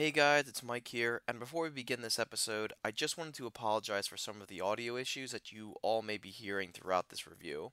[0.00, 3.46] Hey guys, it's Mike here, and before we begin this episode, I just wanted to
[3.46, 7.26] apologize for some of the audio issues that you all may be hearing throughout this
[7.26, 7.72] review.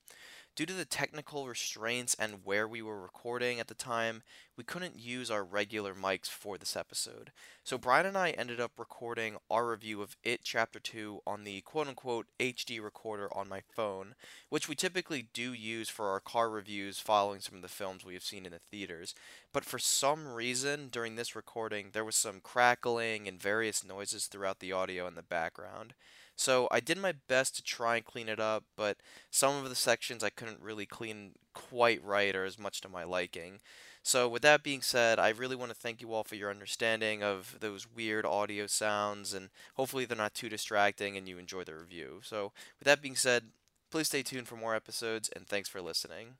[0.57, 4.23] Due to the technical restraints and where we were recording at the time,
[4.57, 7.31] we couldn't use our regular mics for this episode.
[7.63, 11.61] So Brian and I ended up recording our review of It Chapter 2 on the
[11.61, 14.15] quote unquote HD recorder on my phone,
[14.49, 18.15] which we typically do use for our car reviews following some of the films we
[18.15, 19.13] have seen in the theaters.
[19.53, 24.59] But for some reason, during this recording, there was some crackling and various noises throughout
[24.59, 25.93] the audio in the background.
[26.37, 28.97] So I did my best to try and clean it up, but
[29.31, 33.03] some of the sections I couldn't really clean quite right or as much to my
[33.03, 33.59] liking.
[34.03, 37.23] So with that being said, I really want to thank you all for your understanding
[37.23, 41.75] of those weird audio sounds and hopefully they're not too distracting and you enjoy the
[41.75, 42.21] review.
[42.23, 43.45] So with that being said,
[43.89, 46.35] please stay tuned for more episodes and thanks for listening.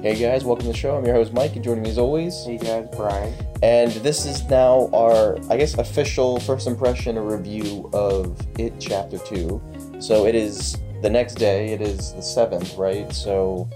[0.00, 0.96] Hey guys, welcome to the show.
[0.96, 2.44] I'm your host Mike, and joining me as always.
[2.44, 3.34] Hey guys, Brian.
[3.64, 9.98] And this is now our, I guess, official first impression review of It Chapter 2.
[9.98, 13.12] So it is the next day, it is the 7th, right?
[13.12, 13.68] So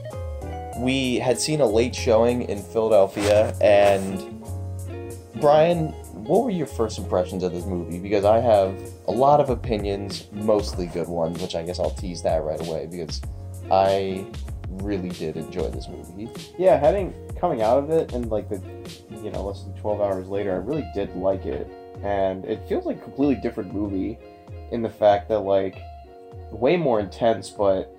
[0.79, 4.45] we had seen a late showing in Philadelphia, and
[5.41, 7.99] Brian, what were your first impressions of this movie?
[7.99, 12.23] Because I have a lot of opinions, mostly good ones, which I guess I'll tease
[12.23, 13.21] that right away because
[13.73, 14.25] I
[14.79, 16.31] really did enjoy this movie.
[16.59, 18.61] Yeah, heading coming out of it and like the
[19.23, 21.67] you know less than twelve hours later, I really did like it,
[22.03, 24.19] and it feels like a completely different movie
[24.71, 25.77] in the fact that like
[26.51, 27.95] way more intense, but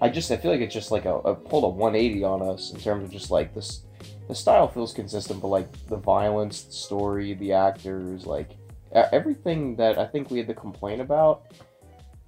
[0.00, 2.72] I just I feel like it's just like a, a pulled a 180 on us
[2.72, 3.82] in terms of just like this.
[4.28, 8.50] The style feels consistent, but like the violence, the story, the actors, like
[8.92, 11.42] everything that I think we had to complain about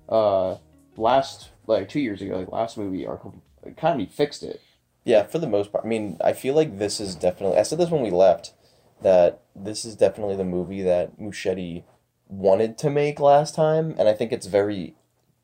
[0.09, 0.57] uh
[0.97, 3.17] last like two years ago, like last movie, are
[3.67, 4.61] of fixed it.
[5.05, 5.85] Yeah, for the most part.
[5.85, 7.59] I mean, I feel like this is definitely.
[7.59, 8.55] I said this when we left,
[9.03, 11.85] that this is definitely the movie that Muschietti
[12.29, 14.95] wanted to make last time, and I think it's very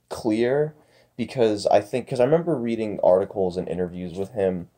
[0.08, 0.74] clear
[1.16, 4.68] because I think because I remember reading articles and interviews with him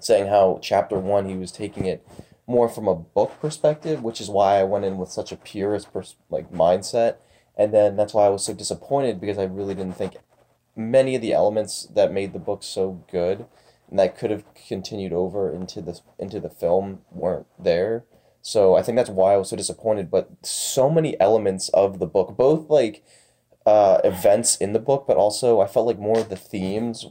[0.00, 2.06] saying how chapter one he was taking it
[2.46, 5.92] more from a book perspective, which is why I went in with such a purist
[5.92, 7.16] pers- like mindset,
[7.56, 10.16] and then that's why I was so disappointed because I really didn't think
[10.76, 13.46] many of the elements that made the book so good
[13.88, 18.04] and that could have continued over into the into the film weren't there.
[18.42, 20.10] So I think that's why I was so disappointed.
[20.10, 23.04] But so many elements of the book, both like
[23.64, 27.06] uh, events in the book, but also I felt like more of the themes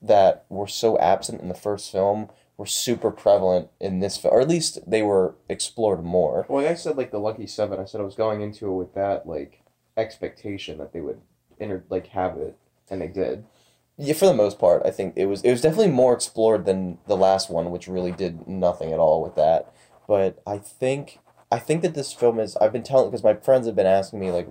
[0.00, 4.40] that were so absent in the first film were super prevalent in this film, or
[4.40, 6.46] at least they were explored more.
[6.48, 8.94] Well, I said, like the Lucky Seven, I said I was going into it with
[8.94, 9.62] that like
[9.96, 11.20] expectation that they would
[11.58, 12.56] inter like have it,
[12.90, 13.44] and it did.
[13.96, 16.98] Yeah, for the most part, I think it was it was definitely more explored than
[17.06, 19.72] the last one, which really did nothing at all with that.
[20.08, 21.18] But I think
[21.52, 22.56] I think that this film is.
[22.56, 24.48] I've been telling because my friends have been asking me like,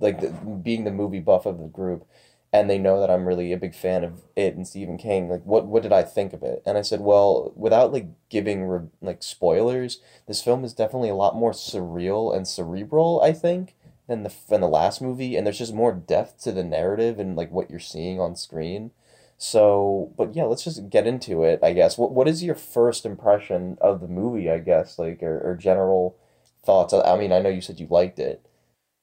[0.00, 2.06] like the, being the movie buff of the group,
[2.52, 5.28] and they know that I'm really a big fan of it and Stephen King.
[5.28, 6.62] Like, what what did I think of it?
[6.66, 11.14] And I said, well, without like giving re- like spoilers, this film is definitely a
[11.14, 13.20] lot more surreal and cerebral.
[13.22, 13.74] I think
[14.10, 17.36] than the than the last movie, and there's just more depth to the narrative and
[17.36, 18.90] like what you're seeing on screen.
[19.38, 21.60] So, but yeah, let's just get into it.
[21.62, 21.96] I guess.
[21.96, 24.50] What what is your first impression of the movie?
[24.50, 26.18] I guess like or, or general
[26.66, 26.92] thoughts.
[26.92, 28.44] I mean, I know you said you liked it.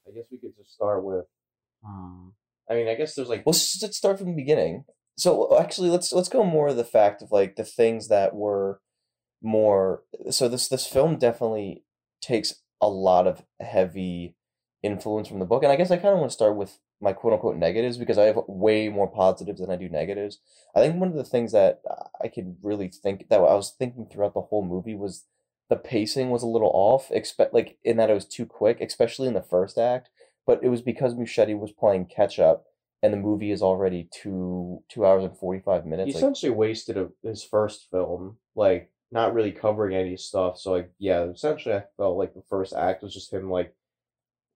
[0.07, 1.25] I guess we could just start with.
[1.85, 2.33] Um,
[2.69, 4.83] I mean, I guess there's like Well, let's, let's start from the beginning.
[5.15, 8.81] So actually, let's let's go more of the fact of like the things that were
[9.41, 10.03] more.
[10.31, 11.83] So this this film definitely
[12.21, 14.35] takes a lot of heavy
[14.87, 17.13] influence from the book, and I guess I kind of want to start with my
[17.13, 20.39] quote unquote negatives because I have way more positives than I do negatives.
[20.75, 21.81] I think one of the things that
[22.21, 25.25] I could really think that I was thinking throughout the whole movie was
[25.69, 29.27] the pacing was a little off, expect like in that it was too quick, especially
[29.27, 30.09] in the first act.
[30.45, 32.65] But it was because Muschietti was playing catch up,
[33.03, 36.15] and the movie is already two two hours and forty five he minutes.
[36.15, 40.57] Like, essentially wasted a, his first film, like not really covering any stuff.
[40.57, 43.75] So like, yeah, essentially, I felt like the first act was just him like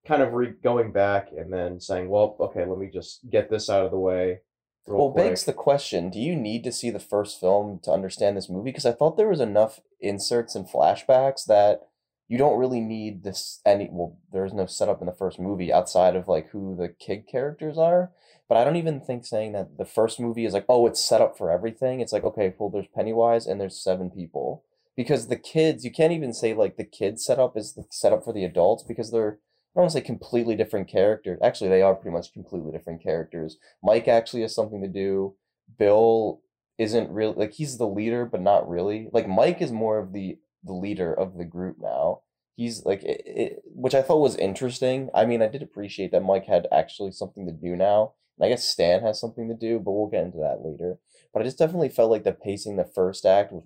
[0.05, 3.69] kind of re- going back and then saying, "Well, okay, let me just get this
[3.69, 4.39] out of the way."
[4.87, 8.35] well, quick." begs the question: Do you need to see the first film to understand
[8.35, 8.71] this movie?
[8.71, 11.81] Because I thought there was enough inserts and flashbacks that
[12.27, 13.89] you don't really need this any.
[13.91, 17.77] Well, there's no setup in the first movie outside of like who the kid characters
[17.77, 18.11] are.
[18.49, 21.21] But I don't even think saying that the first movie is like, oh, it's set
[21.21, 22.01] up for everything.
[22.01, 24.65] It's like, okay, well, there's Pennywise and there's seven people.
[24.95, 28.33] because the kids you can't even say like the kids setup is the setup for
[28.33, 29.39] the adults because they're
[29.73, 31.39] I don't want to say completely different characters.
[31.41, 33.57] Actually, they are pretty much completely different characters.
[33.81, 35.35] Mike actually has something to do.
[35.79, 36.41] Bill
[36.77, 39.07] isn't really like he's the leader, but not really.
[39.13, 42.21] Like Mike is more of the the leader of the group now.
[42.55, 45.09] He's like it, it, which I thought was interesting.
[45.13, 48.13] I mean, I did appreciate that Mike had actually something to do now.
[48.37, 50.97] And I guess Stan has something to do, but we'll get into that later.
[51.33, 53.63] But I just definitely felt like the pacing the first act was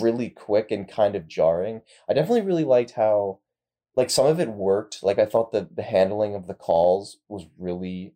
[0.00, 1.82] really quick and kind of jarring.
[2.08, 3.40] I definitely really liked how
[3.96, 5.02] like some of it worked.
[5.02, 8.14] Like I thought the the handling of the calls was really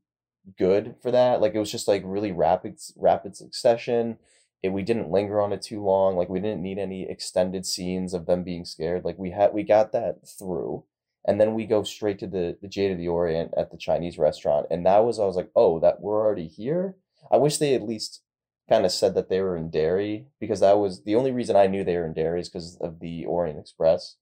[0.58, 1.40] good for that.
[1.40, 4.18] Like it was just like really rapid rapid succession.
[4.62, 6.16] It, we didn't linger on it too long.
[6.16, 9.04] Like we didn't need any extended scenes of them being scared.
[9.04, 10.84] Like we had we got that through.
[11.28, 14.18] And then we go straight to the the Jade of the Orient at the Chinese
[14.18, 14.66] restaurant.
[14.70, 16.96] And that was I was like, "Oh, that we're already here?"
[17.30, 18.22] I wish they at least
[18.68, 21.66] kind of said that they were in Derry because that was the only reason I
[21.66, 24.16] knew they were in Derry is because of the Orient Express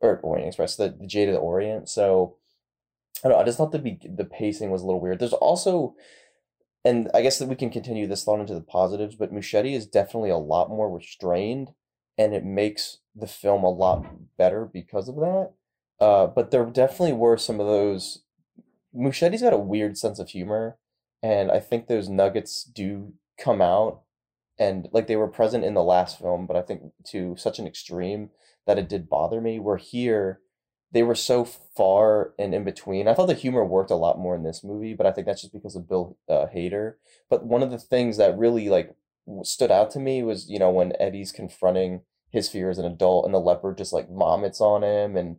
[0.00, 1.88] or Orient Express, the, the Jade of the Orient.
[1.88, 2.36] So
[3.24, 3.42] I don't know.
[3.42, 5.18] I just thought the be- the pacing was a little weird.
[5.18, 5.94] There's also,
[6.84, 9.86] and I guess that we can continue this thought into the positives, but Muschietti is
[9.86, 11.70] definitely a lot more restrained,
[12.16, 14.06] and it makes the film a lot
[14.36, 15.50] better because of that.
[16.00, 18.22] Uh, but there definitely were some of those.
[18.96, 20.78] Muschietti's got a weird sense of humor,
[21.22, 24.02] and I think those nuggets do come out,
[24.58, 27.66] and like they were present in the last film, but I think to such an
[27.66, 28.30] extreme
[28.66, 29.58] that it did bother me.
[29.58, 30.40] Where here,
[30.92, 33.08] they were so far and in between.
[33.08, 35.42] I thought the humor worked a lot more in this movie, but I think that's
[35.42, 36.94] just because of Bill uh, Hader.
[37.30, 38.94] But one of the things that really like
[39.42, 43.24] stood out to me was you know when Eddie's confronting his fear as an adult,
[43.24, 45.36] and the leper just like vomits on him, and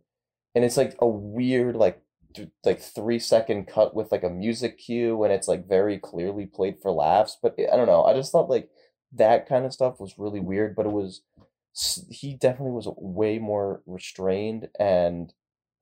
[0.54, 2.02] and it's like a weird like
[2.34, 6.46] th- like three second cut with like a music cue, and it's like very clearly
[6.46, 7.36] played for laughs.
[7.40, 8.04] But I don't know.
[8.04, 8.70] I just thought like
[9.12, 11.22] that kind of stuff was really weird, but it was
[12.10, 15.32] he definitely was way more restrained and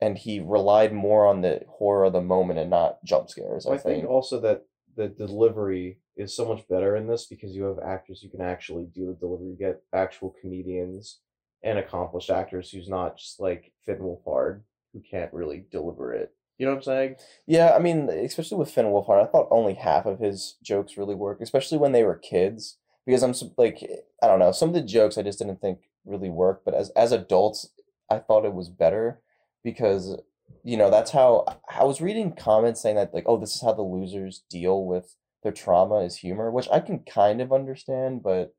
[0.00, 3.66] and he relied more on the horror of the moment and not jump scares.
[3.66, 4.02] I, I think.
[4.02, 4.10] think.
[4.10, 4.64] also that
[4.96, 8.86] the delivery is so much better in this because you have actors who can actually
[8.94, 9.48] do the delivery.
[9.48, 11.20] You get actual comedians
[11.62, 16.32] and accomplished actors who's not just like Finn Wolfhard who can't really deliver it.
[16.58, 17.16] You know what I'm saying?
[17.46, 21.14] Yeah, I mean, especially with Finn Wolfhard, I thought only half of his jokes really
[21.14, 22.78] worked, especially when they were kids
[23.08, 23.82] because I'm like
[24.22, 26.90] I don't know some of the jokes I just didn't think really worked, but as
[26.90, 27.70] as adults
[28.10, 29.20] I thought it was better
[29.64, 30.20] because
[30.62, 33.72] you know that's how I was reading comments saying that like oh this is how
[33.72, 38.54] the losers deal with their trauma is humor, which I can kind of understand, but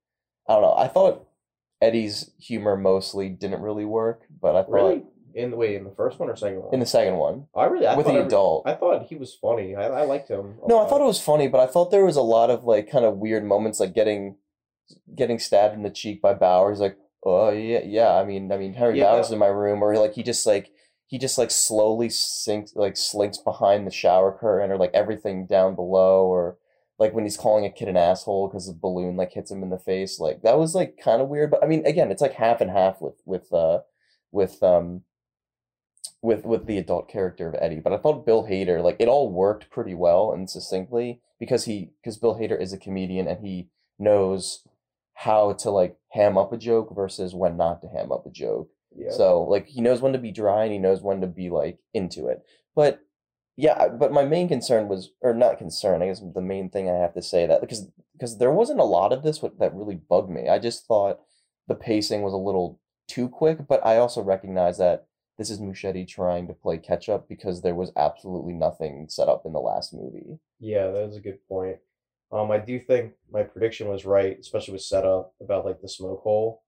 [0.47, 0.75] I don't know.
[0.75, 1.27] I thought
[1.79, 5.03] Eddie's humor mostly didn't really work, but I thought Really?
[5.33, 6.73] In the way in the first one or second one?
[6.73, 8.63] in the second one I really I with the adult.
[8.65, 9.75] I thought he was funny.
[9.75, 10.55] I, I liked him.
[10.67, 12.89] No, I thought it was funny, but I thought there was a lot of like
[12.89, 14.37] kind of weird moments, like getting
[15.15, 16.79] getting stabbed in the cheek by Bowers.
[16.79, 18.13] Like, oh yeah, yeah.
[18.13, 20.71] I mean, I mean, Harry Yeah, Bowers in my room, or like he just like
[21.07, 25.75] he just like slowly sinks, like slinks behind the shower curtain, or like everything down
[25.75, 26.57] below, or
[26.99, 29.69] like when he's calling a kid an asshole because the balloon like hits him in
[29.69, 30.19] the face.
[30.19, 32.69] Like that was like kind of weird, but I mean, again, it's like half and
[32.69, 33.79] half with with uh
[34.31, 35.01] with um
[36.21, 39.31] with with the adult character of Eddie, but I thought Bill Hader like it all
[39.31, 43.69] worked pretty well and succinctly because he because Bill Hader is a comedian and he
[43.97, 44.67] knows
[45.13, 48.69] how to like ham up a joke versus when not to ham up a joke.
[48.95, 49.11] Yeah.
[49.11, 51.79] So like he knows when to be dry and he knows when to be like
[51.93, 52.41] into it.
[52.75, 53.01] But
[53.55, 56.93] yeah, but my main concern was or not concern, I guess the main thing I
[56.93, 59.95] have to say that because because there wasn't a lot of this what that really
[59.95, 60.49] bugged me.
[60.49, 61.19] I just thought
[61.67, 65.07] the pacing was a little too quick, but I also recognize that
[65.39, 69.43] this is Muschietti trying to play catch up because there was absolutely nothing set up
[69.45, 70.37] in the last movie.
[70.59, 71.77] Yeah, that is a good point.
[72.31, 76.21] Um, I do think my prediction was right, especially with setup about like the smoke
[76.21, 76.61] hole.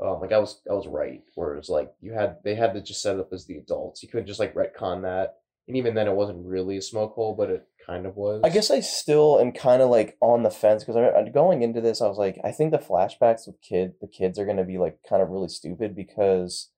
[0.00, 1.22] Um, like I was, I was right.
[1.34, 4.02] Whereas like you had, they had to just set it up as the adults.
[4.02, 5.36] You couldn't just like retcon that,
[5.66, 8.42] and even then, it wasn't really a smoke hole, but it kind of was.
[8.44, 11.62] I guess I still am kind of like on the fence because I I- going
[11.62, 14.64] into this, I was like, I think the flashbacks with kid, the kids are gonna
[14.64, 16.70] be like kind of really stupid because,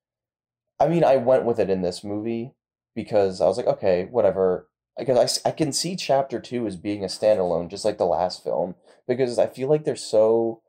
[0.81, 2.55] I mean, I went with it in this movie
[2.95, 4.69] because I was like, okay, whatever.
[4.97, 8.43] Because I, I can see chapter two as being a standalone, just like the last
[8.43, 8.75] film,
[9.07, 10.63] because I feel like they're so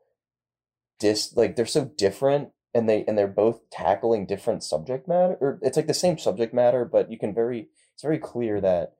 [1.00, 5.58] dis like they're so different and they and they're both tackling different subject matter or
[5.62, 8.92] it's like the same subject matter, but you can very it's very clear that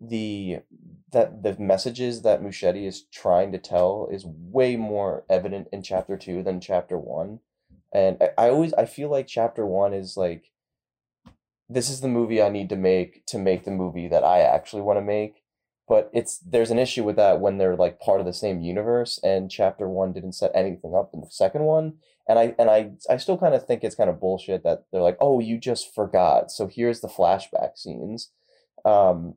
[0.00, 0.58] the
[1.12, 6.16] that the messages that Muschietti is trying to tell is way more evident in chapter
[6.16, 7.38] two than chapter one.
[7.92, 10.50] And I, I always I feel like chapter one is like
[11.72, 14.82] this is the movie I need to make to make the movie that I actually
[14.82, 15.42] want to make.
[15.88, 19.18] But it's there's an issue with that when they're like part of the same universe
[19.22, 21.94] and chapter one didn't set anything up in the second one.
[22.28, 25.02] and I and I I still kind of think it's kind of bullshit that they're
[25.02, 28.30] like, oh, you just forgot, so here's the flashback scenes.
[28.84, 29.34] Um,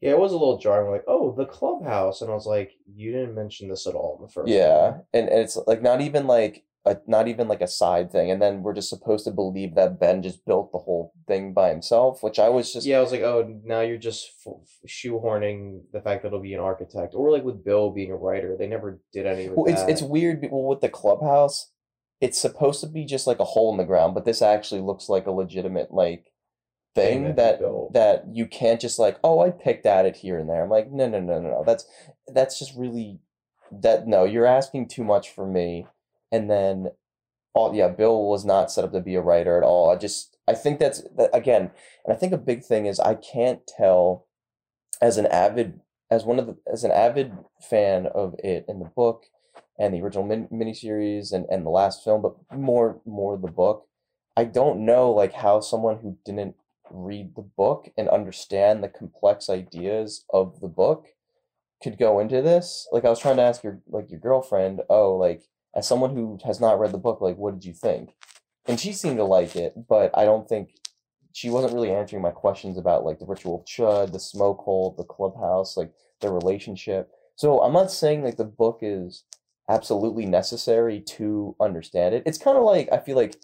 [0.00, 0.90] Yeah, it was a little jarring.
[0.90, 4.26] Like, oh, the clubhouse, and I was like, you didn't mention this at all in
[4.26, 4.48] the first.
[4.48, 5.02] yeah, one.
[5.14, 8.40] and, and it's like not even like a not even like a side thing, and
[8.42, 12.22] then we're just supposed to believe that Ben just built the whole thing by himself,
[12.22, 14.30] which I was just yeah, I was like, oh, now you're just
[14.86, 18.56] shoehorning the fact that he'll be an architect, or like with Bill being a writer,
[18.58, 19.90] they never did any of Well, it's that.
[19.90, 20.46] it's weird.
[20.50, 21.70] Well, with the clubhouse,
[22.20, 25.08] it's supposed to be just like a hole in the ground, but this actually looks
[25.08, 26.26] like a legitimate like
[26.94, 27.92] Thing thing that he that built.
[27.92, 30.64] that you can't just like, oh, I picked at it here and there.
[30.64, 31.64] I'm like, no, no, no, no, no.
[31.64, 31.84] That's
[32.26, 33.20] that's just really
[33.70, 35.86] that no, you're asking too much for me.
[36.30, 36.88] And then,
[37.54, 39.90] all yeah, Bill was not set up to be a writer at all.
[39.90, 41.70] I just I think that's that, again,
[42.04, 44.26] and I think a big thing is I can't tell
[45.00, 45.80] as an avid
[46.10, 49.26] as one of the as an avid fan of it in the book
[49.78, 53.86] and the original min- miniseries and and the last film, but more more the book.
[54.36, 56.56] I don't know like how someone who didn't
[56.90, 61.08] read the book and understand the complex ideas of the book
[61.82, 62.88] could go into this.
[62.92, 65.42] Like I was trying to ask your like your girlfriend, oh, like
[65.74, 68.14] as someone who has not read the book, like what did you think?
[68.66, 70.70] And she seemed to like it, but I don't think
[71.32, 74.94] she wasn't really answering my questions about like the ritual of Chud, the smoke hole,
[74.96, 77.10] the clubhouse, like their relationship.
[77.36, 79.24] So I'm not saying like the book is
[79.68, 82.22] absolutely necessary to understand it.
[82.26, 83.36] It's kind of like I feel like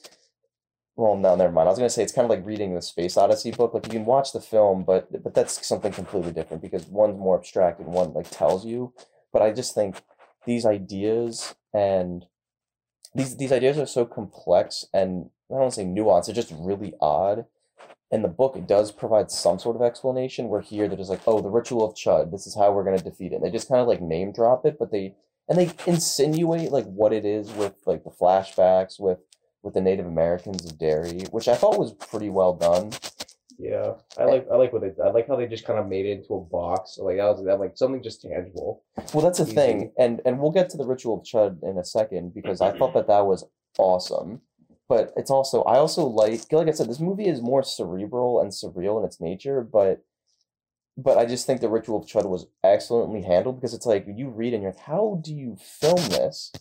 [0.97, 1.69] well, no, never mind.
[1.69, 3.75] I was gonna say it's kind of like reading the Space Odyssey book.
[3.75, 7.39] Like you can watch the film, but but that's something completely different because one's more
[7.39, 8.93] abstract and one like tells you.
[9.33, 9.97] But I just think
[10.47, 12.25] these ideas and
[13.15, 16.27] these these ideas are so complex and I don't want to say nuanced.
[16.27, 17.45] They're just really odd.
[18.11, 20.49] And the book, does provide some sort of explanation.
[20.49, 22.31] Where here they're just like, oh, the ritual of Chud.
[22.31, 23.37] This is how we're gonna defeat it.
[23.37, 25.15] And they just kind of like name drop it, but they
[25.49, 29.19] and they insinuate like what it is with like the flashbacks with
[29.63, 32.93] with the Native Americans of Derry, which I thought was pretty well done.
[33.59, 34.27] Yeah, I eh.
[34.27, 36.35] like I like what they I like how they just kind of made it into
[36.35, 36.99] a box.
[36.99, 38.83] Like that was that like something just tangible.
[39.13, 39.55] Well, that's the Easy.
[39.55, 42.77] thing, and and we'll get to the ritual of Chud in a second because I
[42.77, 43.45] thought that that was
[43.79, 44.41] awesome.
[44.89, 48.51] But it's also I also like like I said, this movie is more cerebral and
[48.51, 50.05] surreal in its nature, but
[50.97, 54.29] but I just think the ritual of Chud was excellently handled because it's like you
[54.29, 56.53] read and you're like, how do you film this?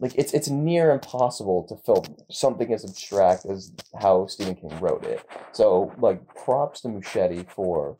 [0.00, 5.04] Like it's it's near impossible to film something as abstract as how Stephen King wrote
[5.04, 5.24] it.
[5.52, 7.96] So like props to Muschietti for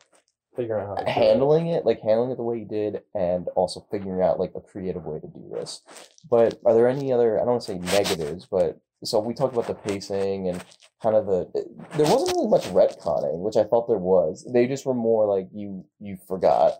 [0.55, 1.13] Figuring out how to do it.
[1.13, 4.59] handling it, like handling it the way he did, and also figuring out like a
[4.59, 5.81] creative way to do this.
[6.29, 7.37] But are there any other?
[7.37, 10.61] I don't want to say negatives, but so we talked about the pacing and
[11.01, 11.47] kind of the.
[11.95, 14.45] There wasn't really much retconning, which I thought there was.
[14.51, 16.73] They just were more like you you forgot,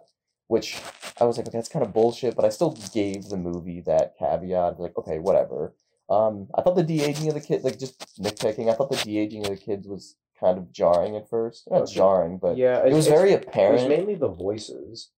[0.51, 0.81] which
[1.20, 2.36] I was like, okay, that's kind of bullshit.
[2.36, 5.74] But I still gave the movie that caveat, like, okay, whatever.
[6.10, 8.70] Um, I thought the de aging of the kid, like just nitpicking.
[8.70, 11.70] I thought the de aging of the kids was kind of jarring at first.
[11.72, 11.93] Not Okay.
[11.93, 13.89] jarring, but yeah, it was very It was apparent.
[13.89, 15.12] mainly the voices.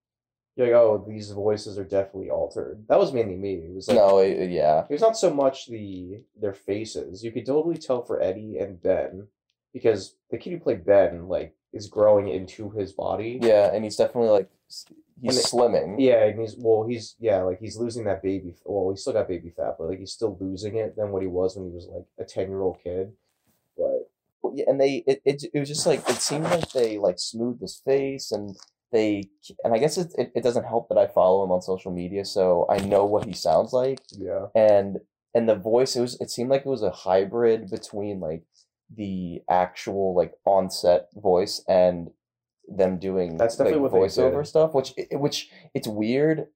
[0.55, 2.85] You're like, oh, these voices are definitely altered.
[2.87, 3.55] That was mainly me.
[3.55, 7.23] It was like, no, it, yeah, it was not so much the their faces.
[7.23, 9.29] You could totally tell for Eddie and Ben
[9.73, 13.39] because the kid who played Ben like is growing into his body.
[13.42, 14.50] yeah, and he's definitely like
[15.22, 15.96] he's it- slimming.
[16.00, 18.53] Yeah, and he's well, he's yeah, like he's losing that baby.
[18.65, 21.27] Well, he's still got baby fat, but like he's still losing it than what he
[21.27, 23.13] was when he was like a ten year old kid.
[23.77, 24.10] But
[24.42, 27.20] Well, yeah, and they it, it it was just like it seemed like they like
[27.20, 28.56] smoothed his face and
[28.92, 29.30] they
[29.63, 32.25] and I guess it, it it doesn't help that I follow him on social media,
[32.25, 35.00] so I know what he sounds like yeah, and
[35.34, 38.44] and the voice it was it seemed like it was a hybrid between like
[38.95, 42.11] the actual like on-set voice and
[42.67, 46.47] them doing That's definitely like, what voiceover stuff which which it's weird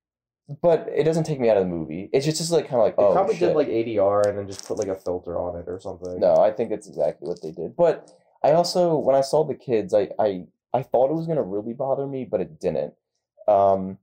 [0.61, 2.85] but it doesn't take me out of the movie it's just, just like kind of
[2.85, 3.49] like they oh probably shit.
[3.49, 6.19] did like ADR and then just put like a filter on it or something.
[6.19, 8.09] no i think it's exactly what they did but
[8.43, 11.43] i also when i saw the kids i i i thought it was going to
[11.43, 12.93] really bother me but it didn't
[13.47, 13.97] um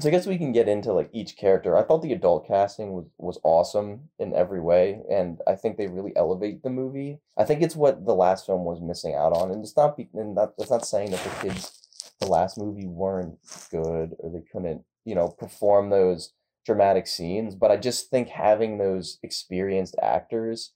[0.00, 1.76] so i guess we can get into like each character.
[1.76, 5.86] I thought the adult casting was was awesome in every way and i think they
[5.86, 7.20] really elevate the movie.
[7.36, 10.08] I think it's what the last film was missing out on and it's not be,
[10.14, 13.38] and that, that's not saying that the kids the last movie weren't
[13.70, 16.32] good or they couldn't you know perform those
[16.66, 20.72] dramatic scenes but i just think having those experienced actors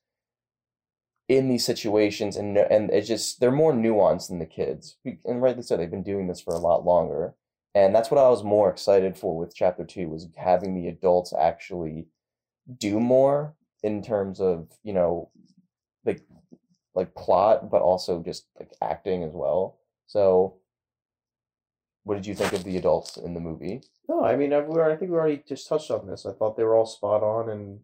[1.29, 4.97] in these situations and and it's just they're more nuanced than the kids.
[5.25, 7.35] And rightly so they've been doing this for a lot longer
[7.79, 11.33] and that's what i was more excited for with chapter two was having the adults
[11.39, 12.07] actually
[12.79, 15.31] do more in terms of you know
[16.05, 16.23] like
[16.95, 20.55] like plot but also just like acting as well so
[22.05, 24.93] what did you think of the adults in the movie No, I mean, uh, I,
[24.93, 26.25] I think we already just touched on this.
[26.25, 27.81] I thought they were all spot on, and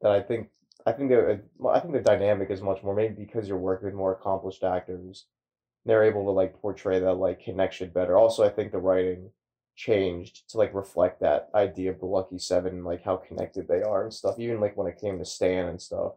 [0.00, 0.50] that I think
[0.86, 3.86] I think the uh, I think the dynamic is much more maybe because you're working
[3.86, 5.26] with more accomplished actors,
[5.86, 8.16] they're able to like portray that like connection better.
[8.18, 9.30] Also, I think the writing
[9.76, 14.02] changed to like reflect that idea of the lucky seven, like how connected they are
[14.02, 14.38] and stuff.
[14.38, 16.12] Even like when it came to Stan and stuff,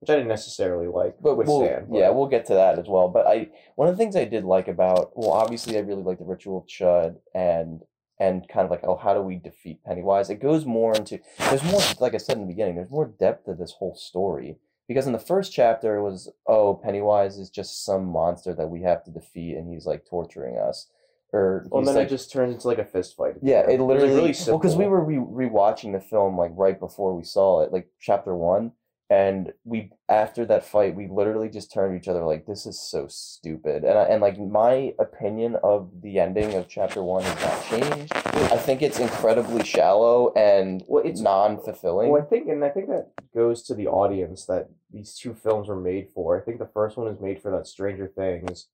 [0.00, 1.86] which I didn't necessarily like But with we'll, Stan.
[1.88, 3.08] but- yeah, we'll get to that as well.
[3.08, 6.18] But I one of the things I did like about well, obviously I really like
[6.18, 7.80] the ritual of Chud and
[8.20, 10.28] and kind of like oh how do we defeat Pennywise?
[10.30, 13.46] It goes more into there's more like I said in the beginning, there's more depth
[13.46, 14.56] to this whole story.
[14.88, 18.82] Because in the first chapter it was oh Pennywise is just some monster that we
[18.82, 20.88] have to defeat and he's like torturing us.
[21.32, 23.34] Or Well, then like, it just turned into like a fist fight.
[23.42, 26.52] yeah, it literally was, like, really well because we were re- rewatching the film like
[26.54, 28.72] right before we saw it, like chapter one,
[29.14, 32.78] and we after that fight we literally just turned to each other like this is
[32.80, 37.40] so stupid, and I, and like my opinion of the ending of chapter one has
[37.46, 38.12] not changed.
[38.14, 42.10] I think it's incredibly shallow and Well, it's- non fulfilling.
[42.10, 45.68] Well, I think, and I think that goes to the audience that these two films
[45.68, 46.36] were made for.
[46.36, 48.68] I think the first one is made for that Stranger Things,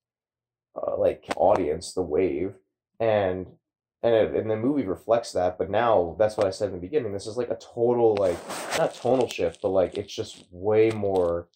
[0.75, 2.55] uh, like audience, the wave,
[2.99, 3.47] and
[4.03, 5.57] and it, and the movie reflects that.
[5.57, 7.13] But now that's what I said in the beginning.
[7.13, 8.37] This is like a total like
[8.77, 11.47] not tonal shift, but like it's just way more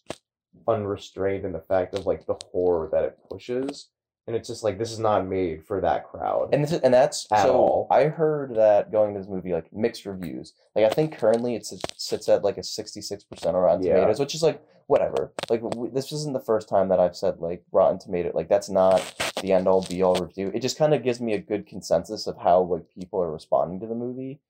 [0.68, 3.88] unrestrained in the fact of like the horror that it pushes,
[4.26, 6.50] and it's just like this is not made for that crowd.
[6.52, 7.54] And this is, and that's At so.
[7.54, 7.86] all.
[7.90, 10.52] I heard that going to this movie like mixed reviews.
[10.74, 13.94] Like I think currently it sits- at like a sixty six percent on Rotten Yeah.
[13.94, 15.32] Tomatoes, which is like whatever.
[15.50, 15.62] Like
[15.92, 18.30] this isn't the first time that I've said like Rotten Tomato.
[18.34, 19.02] Like that's not
[19.42, 20.50] the end all be all review.
[20.54, 23.80] It just kind of gives me a good consensus of how like people are responding
[23.80, 24.40] to the movie.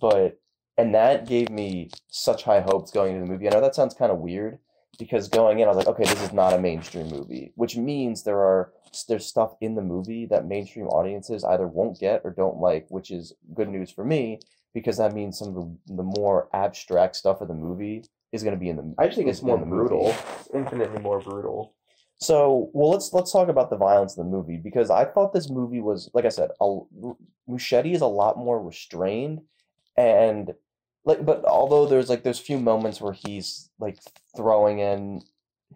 [0.00, 0.38] But
[0.76, 3.48] and that gave me such high hopes going into the movie.
[3.48, 4.58] I know that sounds kind of weird
[4.98, 8.22] because going in, I was like, okay, this is not a mainstream movie, which means
[8.22, 8.72] there are
[9.08, 13.10] there's stuff in the movie that mainstream audiences either won't get or don't like, which
[13.10, 14.40] is good news for me
[14.72, 18.54] because that means some of the, the more abstract stuff of the movie is going
[18.54, 18.94] to be in the.
[18.98, 19.70] I just think it's more movie.
[19.70, 20.08] brutal.
[20.40, 21.74] It's infinitely more brutal.
[22.16, 25.48] So, well, let's let's talk about the violence in the movie because I thought this
[25.48, 26.78] movie was, like I said, a,
[27.48, 29.42] Muschietti is a lot more restrained,
[29.96, 30.52] and
[31.04, 33.98] like, but although there's like there's few moments where he's like
[34.36, 35.22] throwing in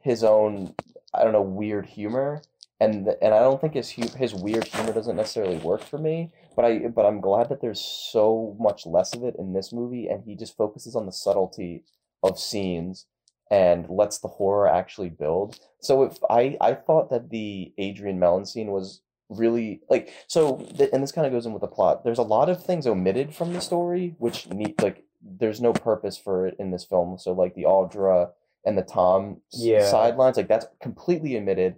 [0.02, 0.74] his own,
[1.14, 2.42] I don't know, weird humor,
[2.80, 6.32] and and I don't think his hu- his weird humor doesn't necessarily work for me.
[6.56, 10.08] But I but I'm glad that there's so much less of it in this movie,
[10.08, 11.84] and he just focuses on the subtlety
[12.22, 13.06] of scenes
[13.50, 15.58] and lets the horror actually build.
[15.80, 19.00] So if I I thought that the Adrian Mellon scene was
[19.30, 22.04] really like so th- and this kind of goes in with the plot.
[22.04, 26.16] There's a lot of things omitted from the story which need like there's no purpose
[26.16, 27.18] for it in this film.
[27.18, 28.30] So like the Audra
[28.64, 29.88] and the Tom Yeah.
[29.90, 31.76] sidelines like that's completely omitted.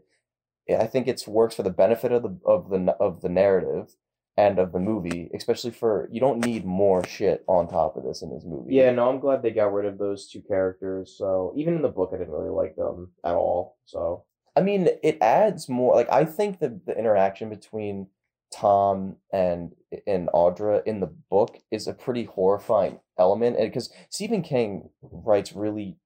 [0.69, 3.95] I think it's works for the benefit of the of the of the narrative
[4.41, 8.23] and of the movie, especially for you don't need more shit on top of this
[8.23, 8.75] in this movie.
[8.75, 11.15] Yeah, no, I'm glad they got rid of those two characters.
[11.17, 13.77] So even in the book, I didn't really like them at all.
[13.85, 14.25] So
[14.57, 15.95] I mean, it adds more.
[15.95, 18.09] Like I think the the interaction between
[18.53, 19.73] Tom and
[20.07, 25.53] and Audra in the book is a pretty horrifying element, and because Stephen King writes
[25.53, 25.99] really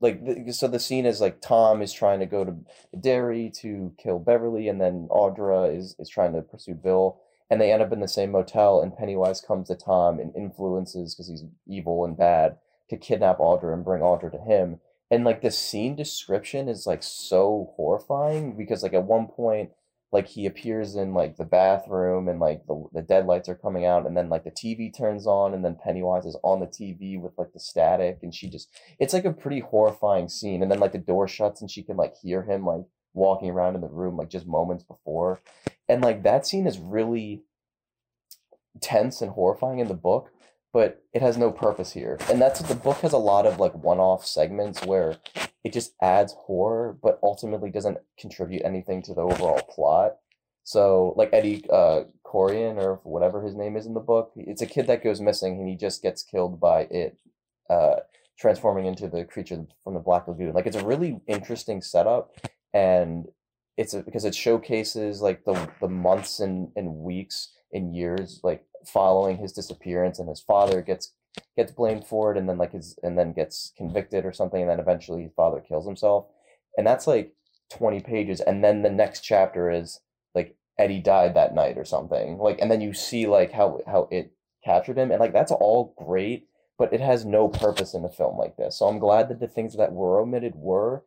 [0.00, 2.54] like the, so the scene is like Tom is trying to go to
[2.98, 7.72] Derry to kill Beverly, and then Audra is is trying to pursue Bill, and they
[7.72, 11.44] end up in the same motel, and Pennywise comes to Tom and influences because he's
[11.66, 12.56] evil and bad
[12.90, 14.80] to kidnap Audra and bring Audra to him.
[15.10, 19.70] And like the scene description is like so horrifying because like at one point
[20.14, 23.84] like he appears in like the bathroom and like the, the dead lights are coming
[23.84, 27.20] out and then like the tv turns on and then pennywise is on the tv
[27.20, 28.68] with like the static and she just
[29.00, 30.62] it's like a pretty horrifying scene.
[30.62, 33.74] And then like the door shuts and she can like hear him like walking around
[33.74, 35.40] in the room like just moments before
[35.88, 37.42] and like that scene is really
[38.80, 40.30] tense and horrifying in the book
[40.74, 42.18] but it has no purpose here.
[42.28, 45.16] And that's the book has a lot of like one-off segments where
[45.62, 50.16] it just adds horror, but ultimately doesn't contribute anything to the overall plot.
[50.64, 54.66] So like Eddie uh Corian or whatever his name is in the book, it's a
[54.66, 57.16] kid that goes missing and he just gets killed by it
[57.70, 58.00] uh
[58.36, 60.54] transforming into the creature from the Black Lagoon.
[60.54, 62.34] Like it's a really interesting setup
[62.74, 63.28] and
[63.76, 68.64] it's a, because it showcases like the the months and, and weeks and years like
[68.86, 71.14] following his disappearance and his father gets
[71.56, 74.70] gets blamed for it and then like his and then gets convicted or something and
[74.70, 76.26] then eventually his father kills himself.
[76.76, 77.32] And that's like
[77.72, 80.00] 20 pages and then the next chapter is
[80.34, 84.08] like Eddie died that night or something like and then you see like how how
[84.10, 84.32] it
[84.64, 86.46] captured him and like that's all great
[86.78, 88.78] but it has no purpose in a film like this.
[88.78, 91.04] So I'm glad that the things that were omitted were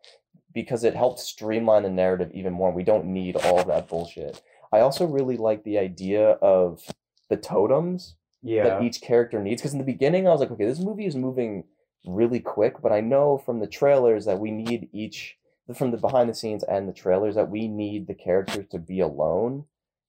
[0.54, 4.80] because it helped streamline the narrative even more we don't need all that bullshit I
[4.80, 6.82] also really like the idea of
[7.30, 9.62] the totems yeah, that each character needs.
[9.62, 11.64] Because in the beginning, I was like, okay, this movie is moving
[12.06, 15.38] really quick, but I know from the trailers that we need each
[15.76, 19.02] from the behind the scenes and the trailers that we need the characters to be
[19.02, 19.66] alone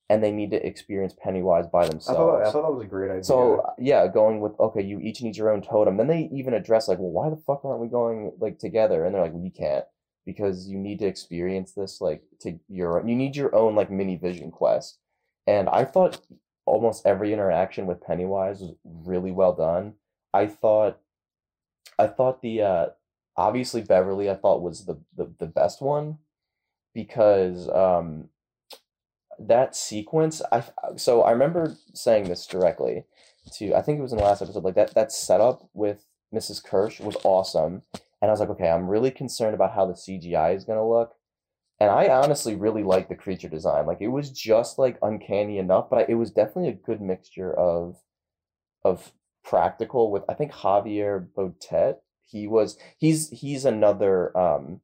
[0.09, 2.17] and they need to experience Pennywise by I themselves.
[2.17, 3.25] thought, I thought that was a great idea.
[3.25, 5.97] So yeah, going with okay, you each need your own totem.
[5.97, 9.05] Then they even address like, well, why the fuck aren't we going like together?
[9.05, 9.85] And they're like, we can't
[10.29, 14.15] because you need to experience this like to your you need your own like mini
[14.15, 14.99] vision quest.
[15.47, 16.21] And I thought
[16.67, 19.95] almost every interaction with Pennywise was really well done.
[20.35, 20.99] I thought,
[21.99, 22.87] I thought the uh
[23.39, 26.19] obviously Beverly I thought was the the, the best one
[26.93, 28.29] because um
[29.41, 30.65] that sequence i
[30.97, 33.05] so i remember saying this directly
[33.53, 36.61] to i think it was in the last episode like that that setup with mrs
[36.61, 37.83] kersh was awesome
[38.21, 41.15] and i was like okay i'm really concerned about how the cgi is to look.
[41.81, 43.87] And i honestly really like the creature design.
[43.87, 47.97] Like it was just like uncanny enough but it was definitely a good mixture of
[48.85, 49.13] of
[49.45, 54.81] practical with i think javier botet he was he's he's another um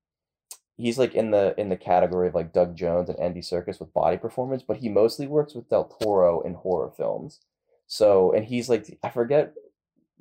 [0.77, 3.95] he's like in the in the category of like Doug Jones and Andy Serkis with
[3.95, 7.41] body performance, but he mostly works with Del Toro in horror films.
[7.87, 9.55] So and he's like I forget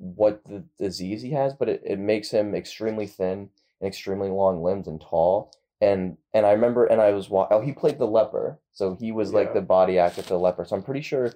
[0.04, 4.62] what the disease he has, but it, it makes him extremely thin and extremely long
[4.62, 5.52] limbs and tall.
[5.80, 9.12] And and I remember and I was wa- oh he played the leper, so he
[9.12, 10.64] was like the body actor for the leper.
[10.64, 11.32] So I'm pretty sure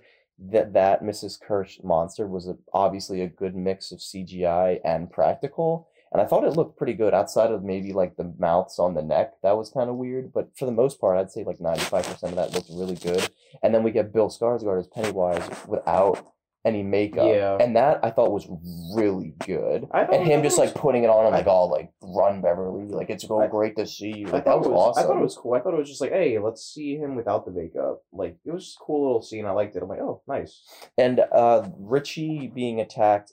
[0.51, 1.39] that that Mrs.
[1.43, 6.45] Kersh monster was a, obviously a good mix of CGI and practical and I thought
[6.45, 9.35] it looked pretty good outside of maybe like the mouths on the neck.
[9.43, 12.35] That was kind of weird, but for the most part, I'd say like 95% of
[12.37, 13.29] that looked really good.
[13.63, 16.33] And then we get Bill Skarsgård as Pennywise without
[16.69, 17.27] any makeup.
[17.27, 17.57] Yeah.
[17.61, 18.47] And that I thought was
[18.95, 19.89] really good.
[19.91, 21.91] I thought- And him just it like putting it on and I- like all like
[22.03, 24.27] run Beverly, like it's so I- great to see you.
[24.27, 25.03] Like, that was, was, awesome.
[25.03, 25.55] I thought it was cool.
[25.55, 28.03] I thought it was just like, hey, let's see him without the makeup.
[28.13, 29.47] Like it was a cool little scene.
[29.47, 29.83] I liked it.
[29.83, 30.63] I'm like, oh, nice.
[30.97, 33.33] and uh Richie being attacked.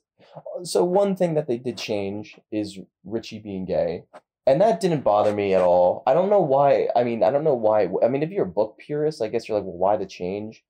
[0.64, 4.04] So one thing that they did change is Richie being gay.
[4.48, 6.04] And that didn't bother me at all.
[6.06, 6.90] I don't know why.
[6.96, 7.90] I mean, I don't know why.
[8.04, 10.64] I mean, if you're a book purist, I guess you're like, well, why the change?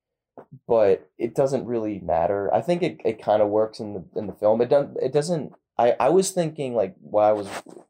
[0.68, 2.54] But it doesn't really matter.
[2.54, 4.62] I think it, it kind of works in the in the film.
[4.62, 4.98] It doesn't.
[5.02, 5.54] It doesn't.
[5.78, 7.48] I I was thinking like why I was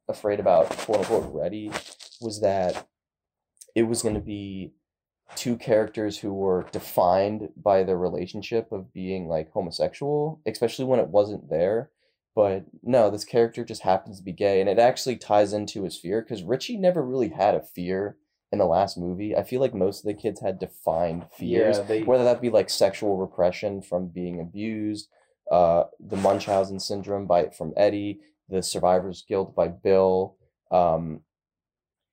[0.07, 1.71] afraid about quote unquote Reddie
[2.21, 2.87] was that
[3.75, 4.73] it was going to be
[5.35, 11.09] two characters who were defined by their relationship of being like homosexual, especially when it
[11.09, 11.91] wasn't there.
[12.35, 15.97] But no, this character just happens to be gay, and it actually ties into his
[15.97, 18.17] fear because Richie never really had a fear
[18.51, 19.35] in the last movie.
[19.35, 22.49] I feel like most of the kids had defined fears, Yeah, they- whether that be
[22.49, 25.09] like sexual repression from being abused,
[25.51, 30.35] uh, the Munchausen syndrome by from Eddie, the survivor's guilt by Bill.
[30.71, 31.21] Um,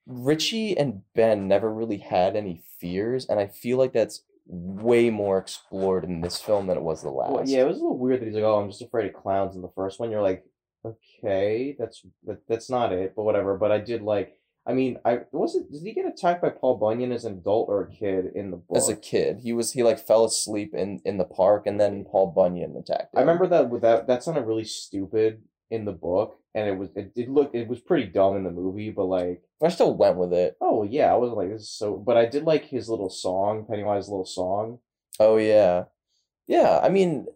[0.06, 5.38] Richie and Ben never really had any fears, and I feel like that's way more
[5.38, 7.30] explored in this film than it was the last.
[7.32, 9.14] Well, yeah, it was a little weird that he's like, oh, I'm just afraid of
[9.22, 10.10] clowns in the first one.
[10.10, 10.44] You're like,
[10.84, 13.56] okay, that's that, that's not it, but whatever.
[13.56, 14.38] But I did like.
[14.66, 15.72] I mean, I was it.
[15.72, 18.56] Did he get attacked by Paul Bunyan as an adult or a kid in the
[18.56, 18.76] book?
[18.76, 22.04] As a kid, he was he like fell asleep in in the park, and then
[22.04, 23.18] Paul Bunyan attacked him.
[23.18, 26.90] I remember that with that that sounded really stupid in the book, and it was
[26.94, 30.16] it did look it was pretty dumb in the movie, but like I still went
[30.16, 30.56] with it.
[30.60, 33.66] oh yeah, I wasn't like this is so, but I did like his little song,
[33.68, 34.78] Pennywise's little song.
[35.18, 35.84] Oh yeah,
[36.46, 36.80] yeah.
[36.82, 37.26] I mean,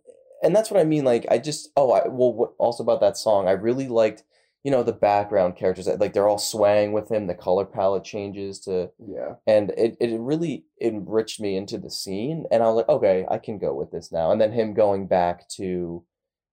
[0.43, 1.05] and that's what I mean.
[1.05, 3.49] Like, I just oh, I well, what also about that song?
[3.49, 4.23] I really liked,
[4.67, 5.87] you know, the background characters.
[5.87, 7.29] Like, they're all swaying with him.
[7.29, 12.47] The color palette changes to, Yeah, and it it really enriched me into the scene.
[12.51, 14.33] And I was like, okay, I can go with this now.
[14.33, 16.05] And then him going back to,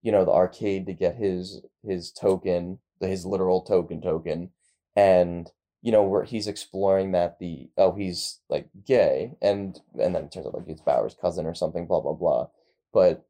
[0.04, 4.52] you know, the arcade to get his his token, his literal token token,
[4.96, 5.50] and
[5.82, 10.32] you know where he's exploring that the oh he's like gay and and then it
[10.32, 12.48] turns out like it's Bowers' cousin or something blah blah blah
[12.94, 13.26] but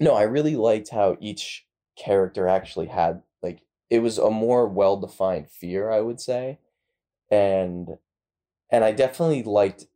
[0.00, 1.64] no I really liked how each
[1.96, 3.22] character actually had
[3.90, 6.58] it was a more well defined fear I would say
[7.30, 7.98] and
[8.70, 9.86] and I definitely liked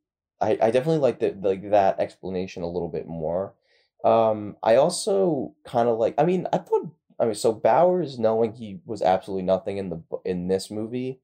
[0.40, 3.54] I, I definitely liked that like that explanation a little bit more
[4.04, 8.52] um I also kind of like I mean I thought I mean so Bowers knowing
[8.52, 11.20] he was absolutely nothing in the in this movie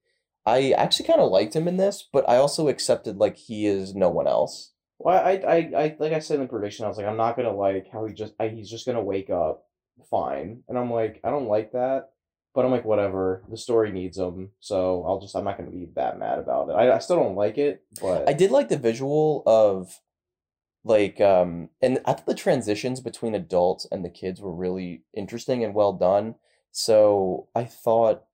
[0.47, 3.95] I actually kind of liked him in this, but I also accepted like he is
[3.95, 4.73] no one else.
[4.99, 7.37] Well, I, I, I, like I said in the prediction, I was like, I'm not
[7.37, 9.67] gonna like how he just, I, he's just gonna wake up
[10.11, 12.11] fine, and I'm like, I don't like that,
[12.55, 15.89] but I'm like, whatever, the story needs them, so I'll just, I'm not gonna be
[15.95, 16.73] that mad about it.
[16.73, 20.01] I, I still don't like it, but I did like the visual of
[20.85, 25.63] like um and I thought the transitions between adults and the kids were really interesting
[25.63, 26.37] and well done.
[26.73, 28.25] So I thought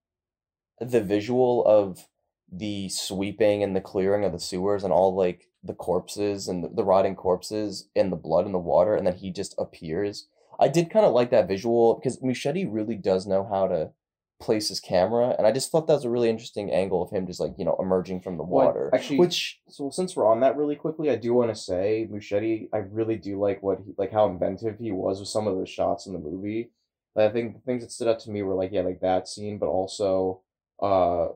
[0.80, 2.06] the visual of
[2.50, 6.68] the sweeping and the clearing of the sewers and all like the corpses and the,
[6.68, 10.28] the rotting corpses and the blood in the water and then he just appears.
[10.60, 13.90] I did kind of like that visual because Muschietti really does know how to
[14.38, 17.26] place his camera, and I just thought that was a really interesting angle of him
[17.26, 18.90] just like you know emerging from the Well, water.
[18.94, 22.68] actually- which So since we're on that really quickly, I do want to say Muschietti.
[22.72, 25.70] I really do like what he, like how inventive he was with some of those
[25.70, 26.70] shots in the movie.
[27.14, 29.26] Like, I think the things that stood out to me were like yeah, like that
[29.28, 30.42] scene, but also
[30.82, 31.28] uh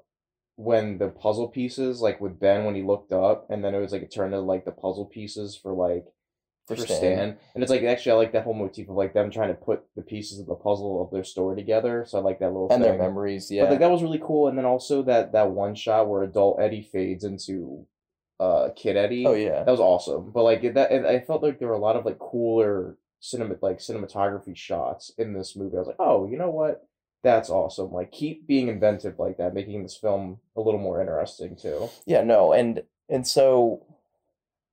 [0.57, 3.93] when the puzzle pieces like with Ben when he looked up and then it was
[3.93, 6.05] like it turned to like the puzzle pieces for like
[6.77, 6.99] For for, Stan.
[6.99, 7.37] Stan.
[7.55, 9.83] and it's like actually I like that whole motif of like them trying to put
[9.97, 12.05] the pieces of the puzzle of their story together.
[12.07, 13.65] So I like that little and their memories, yeah.
[13.65, 14.49] But like that was really cool.
[14.49, 17.87] And then also that that one shot where adult Eddie fades into
[18.39, 19.27] uh kid Eddie.
[19.27, 20.31] oh yeah, That was awesome.
[20.33, 23.57] But like that, and I felt like there were a lot of like cooler cinema
[23.61, 25.77] like cinematography shots in this movie.
[25.77, 26.87] I was like, oh, you know what?
[27.23, 27.93] That's awesome.
[27.93, 31.91] Like keep being inventive like that, making this film a little more interesting too.
[32.07, 33.85] Yeah, no, and and so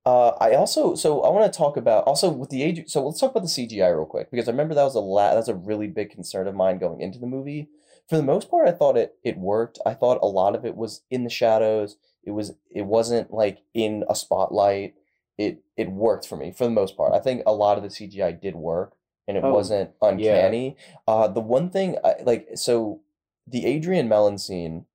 [0.07, 3.19] uh I also so I want to talk about also with the age so let's
[3.19, 5.55] talk about the CGI real quick because I remember that was a la that's a
[5.69, 7.69] really big concern of mine going into the movie.
[8.09, 9.79] For the most part, I thought it it worked.
[9.85, 11.97] I thought a lot of it was in the shadows.
[12.23, 14.95] It was it wasn't like in a spotlight.
[15.37, 17.13] It it worked for me for the most part.
[17.13, 18.93] I think a lot of the CGI did work
[19.27, 20.77] and it Oh, wasn't uncanny.
[21.05, 23.01] Uh the one thing I like so
[23.45, 24.85] the Adrian Mellon scene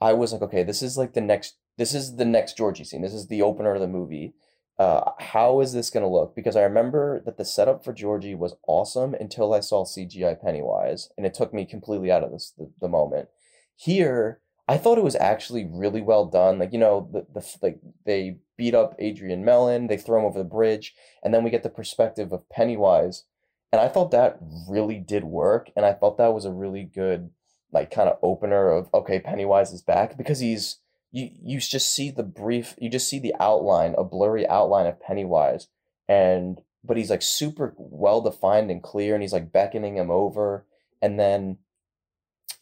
[0.00, 3.02] I was like, okay, this is like the next, this is the next Georgie scene.
[3.02, 4.32] This is the opener of the movie.
[4.80, 6.34] Uh, how is this going to look?
[6.34, 11.10] Because I remember that the setup for Georgie was awesome until I saw CGI Pennywise,
[11.18, 13.28] and it took me completely out of this the, the moment.
[13.76, 16.58] Here, I thought it was actually really well done.
[16.58, 20.38] Like you know, the the like they beat up Adrian Mellon, they throw him over
[20.38, 23.24] the bridge, and then we get the perspective of Pennywise,
[23.72, 27.28] and I thought that really did work, and I thought that was a really good
[27.70, 30.78] like kind of opener of okay Pennywise is back because he's
[31.12, 35.00] you you just see the brief you just see the outline a blurry outline of
[35.00, 35.68] Pennywise
[36.08, 40.66] and but he's like super well defined and clear and he's like beckoning him over
[41.02, 41.58] and then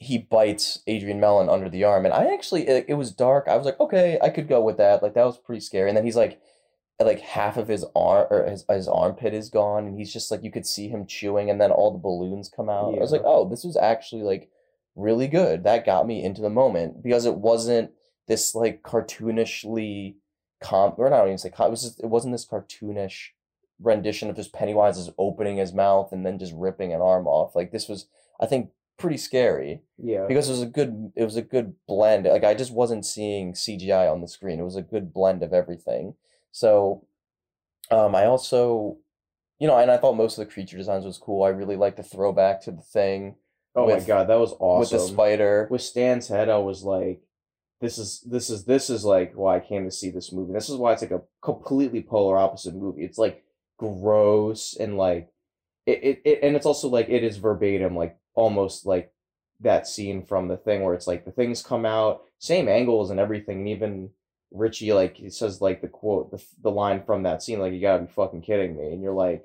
[0.00, 3.56] he bites Adrian Mellon under the arm and I actually it, it was dark I
[3.56, 6.04] was like okay I could go with that like that was pretty scary and then
[6.04, 6.40] he's like
[7.00, 10.42] like half of his arm or his, his armpit is gone and he's just like
[10.42, 13.22] you could see him chewing and then all the balloons come out I was like
[13.24, 14.50] oh this was actually like
[14.98, 15.64] really good.
[15.64, 17.92] That got me into the moment because it wasn't
[18.28, 20.14] this like cartoonishly
[20.62, 23.28] com or not even say com- it was just, it wasn't this cartoonish
[23.80, 27.54] rendition of just Pennywise just opening his mouth and then just ripping an arm off.
[27.54, 28.06] Like this was
[28.40, 30.26] I think pretty scary Yeah.
[30.26, 32.26] because it was a good it was a good blend.
[32.26, 34.58] Like I just wasn't seeing CGI on the screen.
[34.58, 36.14] It was a good blend of everything.
[36.52, 37.06] So
[37.90, 38.98] um I also
[39.60, 41.42] you know, and I thought most of the creature designs was cool.
[41.42, 43.36] I really liked the throwback to the thing
[43.76, 44.80] oh with- my god, that was awesome.
[44.80, 45.68] with the spider.
[45.70, 47.20] with Stan's head, I was like,
[47.80, 50.52] this is this is this is like why I came to see this movie.
[50.52, 53.04] This is why it's like a completely polar opposite movie.
[53.04, 53.44] It's like
[53.78, 55.28] gross and like
[55.86, 59.12] it, it, it and it's also like it is verbatim, like almost like
[59.60, 63.20] that scene from the thing where it's like the things come out, same angles and
[63.20, 64.10] everything, and even
[64.50, 67.80] Richie like he says like the quote the the line from that scene, like you
[67.80, 69.44] gotta be fucking kidding me, and you're like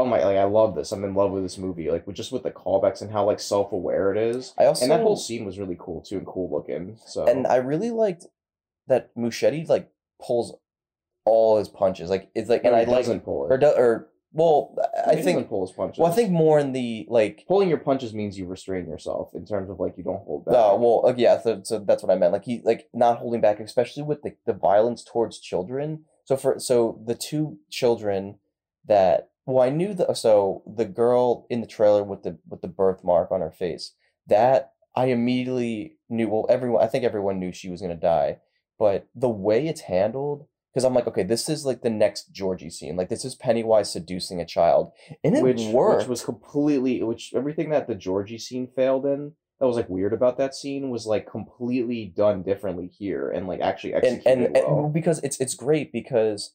[0.00, 0.24] Oh my!
[0.24, 0.92] Like I love this.
[0.92, 1.90] I'm in love with this movie.
[1.90, 4.54] Like with just with the callbacks and how like self aware it is.
[4.58, 6.96] I also And that whole scene was really cool too and cool looking.
[7.06, 8.24] So And I really liked
[8.86, 9.90] that Muschietti like
[10.24, 10.56] pulls
[11.26, 12.08] all his punches.
[12.08, 13.52] Like it's like, and I he like doesn't pull it.
[13.52, 15.98] or do, or well, I He think doesn't pull his punches.
[15.98, 17.44] well, I think more in the like.
[17.48, 20.54] pulling your punches means you restrain yourself in terms of like you don't hold back.
[20.54, 22.32] Uh, well, uh, yeah, so, so that's what I meant.
[22.32, 26.04] Like he, like not holding back, especially with the, the violence towards children.
[26.24, 28.38] So for so the two children
[28.86, 30.16] that well, I knew that.
[30.16, 33.94] So the girl in the trailer with the with the birthmark on her face,
[34.26, 36.28] that I immediately knew.
[36.28, 38.38] Well, everyone, I think everyone knew she was gonna die,
[38.78, 42.70] but the way it's handled, because I'm like, okay, this is like the next Georgie
[42.70, 42.96] scene.
[42.96, 44.92] Like this is Pennywise seducing a child,
[45.24, 46.00] and it which worked.
[46.00, 50.12] which was completely which everything that the Georgie scene failed in that was like weird
[50.12, 54.56] about that scene was like completely done differently here and like actually and executed and,
[54.56, 54.76] and well.
[54.76, 56.54] well, because it's it's great because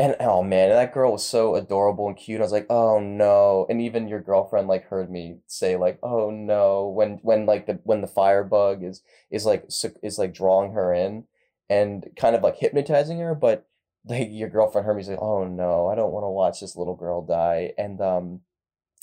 [0.00, 2.40] and oh man that girl was so adorable and cute.
[2.40, 3.66] I was like oh no.
[3.68, 7.80] And even your girlfriend like heard me say like oh no when when like the
[7.84, 9.66] when the firebug is is like
[10.02, 11.24] is like drawing her in
[11.68, 13.68] and kind of like hypnotizing her but
[14.06, 16.96] like your girlfriend heard me say oh no i don't want to watch this little
[16.96, 17.72] girl die.
[17.76, 18.40] And um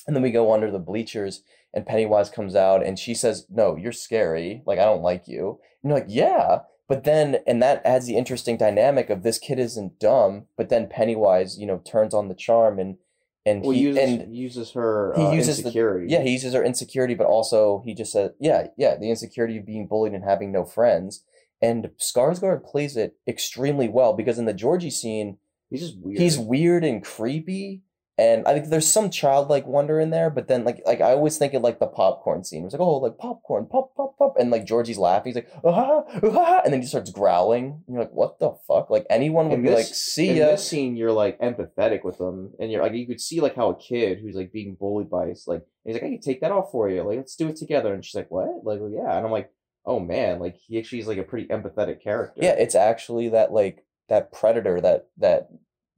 [0.08, 1.44] and then we go under the bleachers
[1.76, 4.64] and pennywise comes out and she says no you're scary.
[4.66, 5.60] Like i don't like you.
[5.84, 9.60] And you're like yeah but then, and that adds the interesting dynamic of this kid
[9.60, 12.98] isn't dumb, but then Pennywise, you know, turns on the charm and
[13.46, 15.72] and well, he uses and uses her he uh, uses the-
[16.10, 19.66] yeah, he uses her insecurity, but also he just said, yeah, yeah, the insecurity of
[19.66, 21.24] being bullied and having no friends.
[21.62, 25.38] And Skarsgård plays it extremely well because in the Georgie scene,
[25.70, 26.20] he's just weird.
[26.20, 27.84] he's weird and creepy,
[28.20, 31.38] and I think there's some childlike wonder in there, but then like like I always
[31.38, 32.64] think of like the popcorn scene.
[32.66, 35.34] It's like oh like popcorn, pop pop pop, and like Georgie's laughing.
[35.34, 37.84] He's like ah ah, and then he starts growling.
[37.86, 38.90] And you're like what the fuck?
[38.90, 40.46] Like anyone would In be this- like see in ya.
[40.48, 43.70] this scene you're like empathetic with them and you're like you could see like how
[43.70, 46.52] a kid who's like being bullied by his like he's like I can take that
[46.52, 49.26] off for you like let's do it together and she's like what like yeah and
[49.26, 49.52] I'm like
[49.86, 53.52] oh man like he actually is like a pretty empathetic character Yeah, it's actually that
[53.54, 55.50] like that predator that that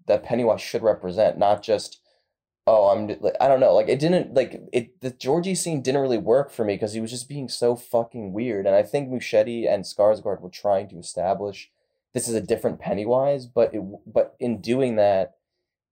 [0.07, 2.01] that Pennywise should represent, not just
[2.69, 6.01] oh I'm like, I don't know like it didn't like it the Georgie scene didn't
[6.01, 9.09] really work for me because he was just being so fucking weird, and I think
[9.09, 11.71] Muschietti and Skarsgård were trying to establish
[12.13, 15.35] this is a different Pennywise, but it but in doing that.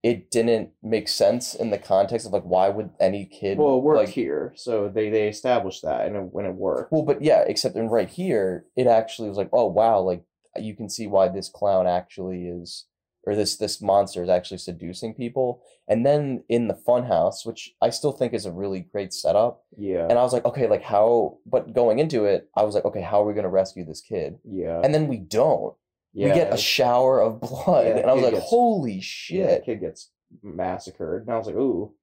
[0.00, 3.82] It didn't make sense in the context of like why would any kid well it
[3.82, 7.20] worked like here so they they established that and it, when it worked well, but
[7.20, 10.22] yeah, except in right here, it actually was like, oh wow, like
[10.56, 12.84] you can see why this clown actually is,
[13.28, 15.62] or this this monster is actually seducing people.
[15.86, 20.06] And then in the funhouse, which I still think is a really great setup, yeah
[20.08, 21.38] and I was like, okay, like how?
[21.46, 24.38] But going into it, I was like, okay, how are we gonna rescue this kid?
[24.44, 25.74] yeah And then we don't.
[26.14, 29.00] yeah we get a shower of blood, Yeah, and I was like, gets- holy yeah,
[29.02, 29.60] shit.
[29.60, 30.10] the kid gets
[30.42, 31.94] massacred and I was like ooh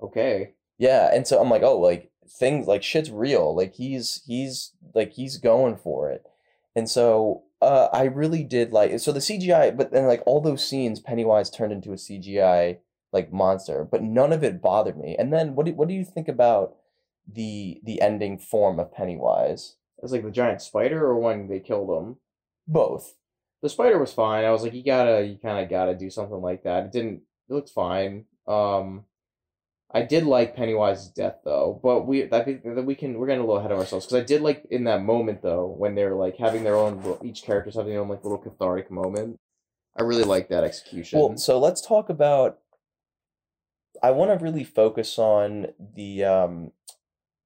[0.00, 2.10] okay Yeah, and so I'm like, oh, like
[2.40, 3.54] things like shit's real.
[3.54, 6.22] Like he's he's like he's going for it.
[6.76, 10.66] And so uh I really did like so the CGI, but then like all those
[10.68, 12.78] scenes, Pennywise turned into a CGI
[13.12, 15.16] like monster, but none of it bothered me.
[15.18, 16.74] And then what do what do you think about
[17.26, 19.76] the the ending form of Pennywise?
[19.98, 22.16] it was like the giant spider or when they killed him
[22.66, 23.14] Both.
[23.62, 24.44] the spider was fine.
[24.44, 26.84] I was like, you gotta, you kind of gotta do something like that.
[26.86, 27.22] It didn't.
[27.48, 28.26] It looked fine.
[28.46, 29.04] Um,
[29.94, 33.42] I did like Pennywise's death though, but we that be- that we can we're getting
[33.42, 36.16] a little ahead of ourselves because I did like in that moment though when they're
[36.16, 39.38] like having their own each character's having their own like little cathartic moment.
[39.96, 41.20] I really like that execution.
[41.20, 42.58] Well, so let's talk about.
[44.02, 46.72] I want to really focus on the um,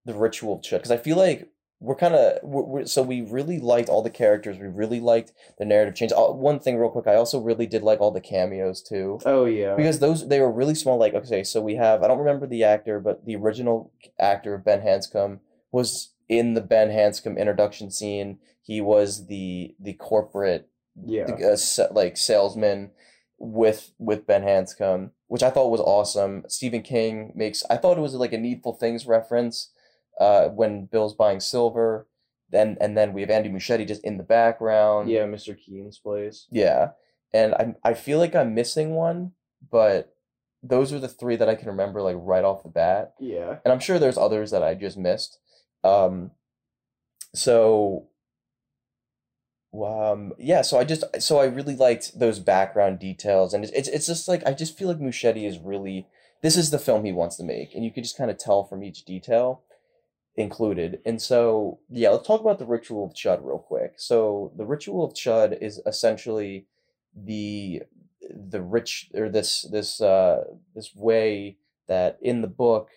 [0.06, 3.58] the ritual check because I feel like we're kind of we're, we're, so we really
[3.58, 4.58] liked all the characters.
[4.58, 6.12] We really liked the narrative change.
[6.12, 9.44] Uh, one thing, real quick, I also really did like all the cameos too oh
[9.44, 10.98] yeah, because those they were really small.
[10.98, 14.80] Like okay, so we have I don't remember the actor, but the original actor Ben
[14.80, 15.38] Hanscom
[15.70, 18.38] was in the Ben Hanscom introduction scene.
[18.60, 20.68] He was the the corporate
[21.04, 22.90] yeah, the, uh, like salesman
[23.38, 26.44] with with Ben Hanscom, which I thought was awesome.
[26.48, 29.70] Stephen King makes I thought it was like a Needful Things reference
[30.20, 32.06] uh, when Bill's buying silver.
[32.50, 35.10] Then and then we have Andy Muschietti just in the background.
[35.10, 35.24] yeah.
[35.24, 35.56] Mr.
[35.56, 36.46] Keene's place.
[36.50, 36.90] yeah.
[37.34, 39.32] And I I feel like I'm missing one,
[39.70, 40.14] but
[40.62, 43.72] those are the three that I can remember like right off the bat Yeah, and
[43.72, 45.38] I'm sure there's others that I just missed.
[45.84, 46.32] Um,
[47.34, 48.08] so,
[49.74, 53.88] um, yeah, so I just so I really liked those background details, and it's it's,
[53.88, 56.06] it's just like I just feel like Muschietti is really
[56.42, 58.64] this is the film he wants to make, and you can just kind of tell
[58.64, 59.62] from each detail
[60.38, 61.00] included.
[61.04, 63.94] And so, yeah, let's talk about the ritual of Chud real quick.
[63.96, 66.66] So, the ritual of Chud is essentially
[67.14, 67.82] the
[68.30, 71.56] the rich or this this uh this way
[71.88, 72.90] that in the book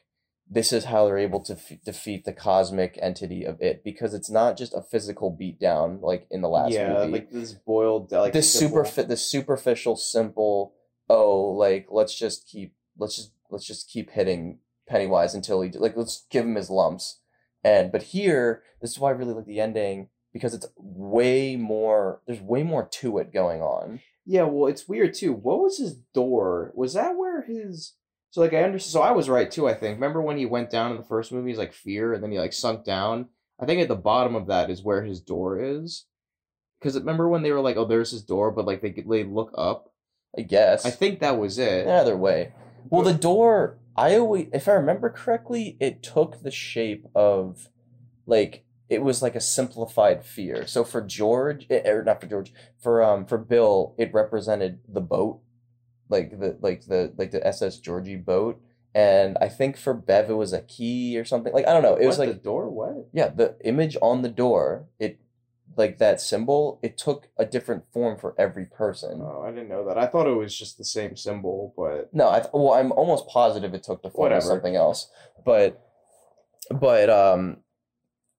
[0.49, 4.29] this is how they're able to f- defeat the cosmic entity of it because it's
[4.29, 8.33] not just a physical beatdown like in the last yeah, movie like this boiled like
[8.33, 10.73] this simple- super this superficial simple
[11.07, 15.95] oh like let's just keep let's just let's just keep hitting Pennywise until he like
[15.95, 17.20] let's give him his lumps
[17.63, 22.21] and but here this is why I really like the ending because it's way more
[22.25, 25.33] there's way more to it going on Yeah, well, it's weird too.
[25.33, 26.71] What was his door?
[26.75, 27.95] Was that where his?
[28.29, 28.91] So like I understand.
[28.93, 29.67] So I was right too.
[29.67, 29.95] I think.
[29.95, 31.49] Remember when he went down in the first movie?
[31.49, 33.27] He's like fear, and then he like sunk down.
[33.59, 36.05] I think at the bottom of that is where his door is.
[36.79, 39.51] Because remember when they were like, "Oh, there's his door," but like they they look
[39.57, 39.91] up.
[40.37, 41.87] I guess I think that was it.
[41.87, 42.53] either way
[42.89, 47.69] well the door I always if I remember correctly it took the shape of
[48.25, 50.67] like it was like a simplified fear.
[50.67, 55.01] So for George eh, or not for George for um for Bill it represented the
[55.01, 55.41] boat
[56.09, 58.61] like the like the like the SS Georgie boat.
[58.93, 61.53] And I think for Bev it was a key or something.
[61.53, 61.95] Like I don't know.
[61.95, 62.69] It was What, like the door.
[62.69, 63.07] What?
[63.13, 65.19] yeah the image on the door it
[65.77, 69.21] like that symbol it took a different form for every person.
[69.21, 69.97] Oh, I didn't know that.
[69.97, 73.27] I thought it was just the same symbol, but no, I th- well, I'm almost
[73.27, 75.09] positive it took the form of something else,
[75.45, 75.81] but
[76.69, 77.57] but um,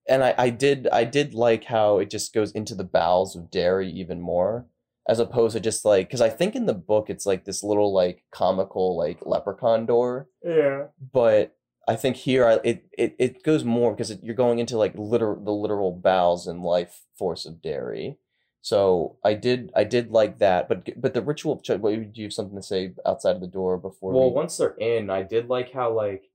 [0.09, 3.51] and I I did I did like how it just goes into the bowels of
[3.51, 4.66] Derry even more,
[5.09, 7.93] as opposed to just like because I think in the book it's like this little
[7.93, 11.57] like comical like leprechaun door, yeah, but
[11.89, 14.95] I think here I, it it it goes more because it, you're going into like
[14.97, 18.18] literal the literal bowels and life force of Derry.
[18.61, 22.26] So I did I did like that, but but the ritual of What do you
[22.26, 24.12] have something to say outside of the door before?
[24.12, 24.37] Well, we...
[24.37, 26.30] once they're in, I did like how like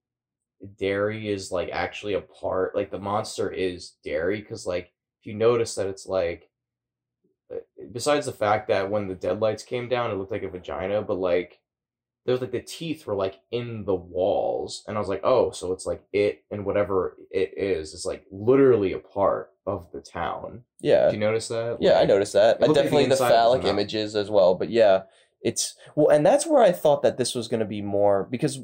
[0.78, 2.76] Derry is like actually a part.
[2.76, 4.92] Like the monster is Derry because like
[5.22, 6.50] if you notice that it's like
[7.50, 7.60] uh,
[7.94, 11.18] besides the fact that when the deadlights came down, it looked like a vagina, but
[11.18, 11.62] like
[12.28, 15.72] there's like the teeth were like in the walls, and I was like, oh, so
[15.72, 20.64] it's like it and whatever it is is like literally a part of the town.
[20.82, 21.78] yeah, Did you notice that?
[21.80, 22.60] Yeah, I noticed that.
[22.60, 24.56] like the Definitely the, a phallic images as well.
[24.56, 25.04] But yeah,
[25.42, 28.60] it's well, and that's where I thought that this was going to be more because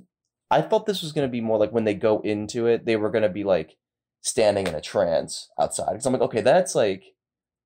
[0.52, 2.98] I thought this was going to be more like when they go into it, they
[2.98, 3.78] were going to be like
[4.20, 5.92] standing in a trance outside.
[5.92, 7.06] Because I'm like, okay, that's like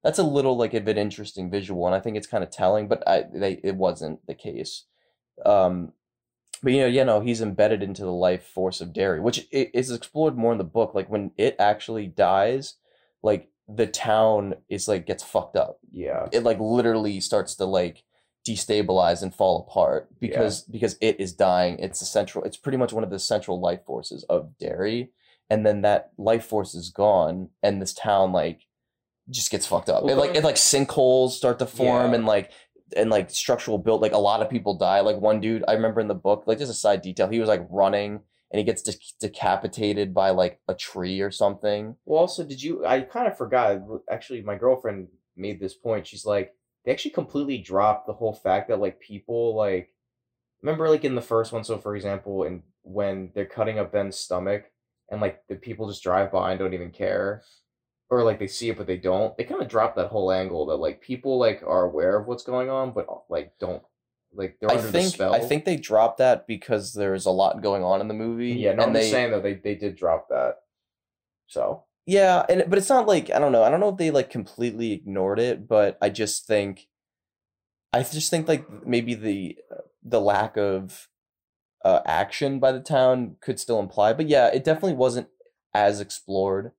[0.04, 2.88] that's a little like of an interesting visual, and I think it's kind of telling.
[2.88, 4.86] But I they it wasn't the case.
[5.45, 5.93] Um,
[6.63, 9.91] but you know, you know, he's embedded into the life force of Derry, which is
[9.91, 10.95] explored more in the book.
[10.95, 12.75] Like when it actually dies,
[13.21, 15.79] like the town is like gets fucked up.
[15.91, 16.27] Yeah.
[16.31, 18.03] It like literally starts to like
[18.47, 21.77] destabilize and fall apart because because it is dying.
[21.79, 22.43] It's the central.
[22.43, 25.11] It's pretty much one of the central life forces of Derry,
[25.49, 28.61] and then that life force is gone, and this town like
[29.29, 30.03] just gets fucked up.
[30.03, 32.15] Well, it like it like sinkholes start to form, Yeah.
[32.15, 32.51] and like
[32.95, 34.01] and like structural build.
[34.01, 35.01] Like a lot of people die.
[35.01, 36.43] Like one dude I remember in the book.
[36.45, 37.29] Like just a side detail.
[37.29, 38.21] He was like running.
[38.49, 41.97] And he gets de- decapitated by like a tree or something.
[42.05, 42.85] Well, also, did you?
[42.85, 43.81] I kind of forgot.
[44.09, 46.07] Actually, my girlfriend made this point.
[46.07, 49.93] She's like, they actually completely dropped the whole fact that like people like,
[50.61, 51.65] remember like in the first one.
[51.65, 54.71] So for example, and when they're cutting up Ben's stomach,
[55.09, 57.43] and like the people just drive by and don't even care,
[58.10, 59.36] or like they see it but they don't.
[59.38, 62.43] They kind of drop that whole angle that like people like are aware of what's
[62.43, 63.84] going on, but like don't
[64.34, 65.34] like they're I under the think spell.
[65.34, 68.53] I think they dropped that because there's a lot going on in the movie.
[68.53, 70.55] Yeah, no, and I'm they, just saying though they they did drop that.
[71.47, 73.64] So Yeah, and but it's not like I don't know.
[73.64, 76.88] I don't know if they like completely ignored it, but I just think
[77.93, 79.58] I just think like maybe the
[80.03, 81.10] the lack of
[81.84, 84.14] uh, action by the town could still imply.
[84.14, 85.28] But yeah, it definitely wasn't
[85.74, 86.72] as explored.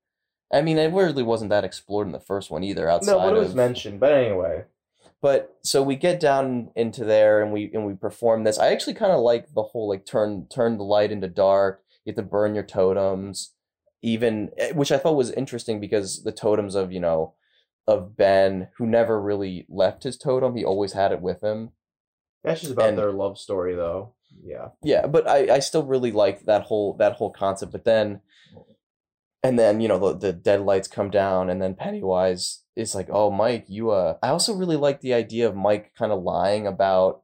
[0.52, 2.88] I mean, it really wasn't that explored in the first one either.
[2.88, 4.00] Outside no, but it was of, mentioned.
[4.00, 4.64] But anyway,
[5.20, 8.58] but so we get down into there and we and we perform this.
[8.58, 11.82] I actually kind of like the whole like turn turn the light into dark.
[12.04, 13.52] You have to burn your totems,
[14.02, 17.34] even eh, which I thought was interesting because the totems of you know
[17.86, 20.56] of Ben who never really left his totem.
[20.56, 21.70] He always had it with him.
[22.44, 24.14] that's just about And- their love story though.
[24.42, 24.68] Yeah.
[24.82, 27.72] Yeah, but I I still really like that whole that whole concept.
[27.72, 28.20] But then.
[29.42, 33.08] And then you know the, the dead lights come down, and then Pennywise is like,
[33.10, 36.66] "Oh, Mike, you." Uh, I also really like the idea of Mike kind of lying
[36.66, 37.22] about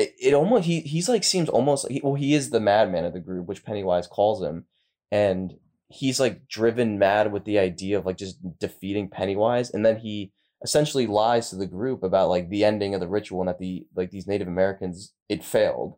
[0.00, 3.12] it, it almost he he's like seems almost he, well he is the madman of
[3.12, 4.64] the group which pennywise calls him
[5.12, 5.54] and
[5.88, 10.32] he's like driven mad with the idea of like just defeating pennywise and then he
[10.62, 13.86] essentially lies to the group about like the ending of the ritual and that the
[13.94, 15.96] like these native americans it failed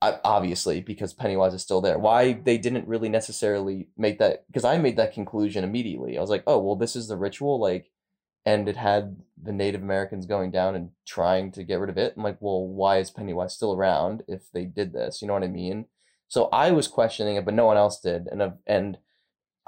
[0.00, 4.78] obviously because pennywise is still there why they didn't really necessarily make that because i
[4.78, 7.90] made that conclusion immediately i was like oh well this is the ritual like
[8.48, 12.14] and it had the Native Americans going down and trying to get rid of it.
[12.16, 15.20] I'm like, well, why is Pennywise still around if they did this?
[15.20, 15.84] You know what I mean?
[16.28, 18.96] So I was questioning it, but no one else did, and uh, and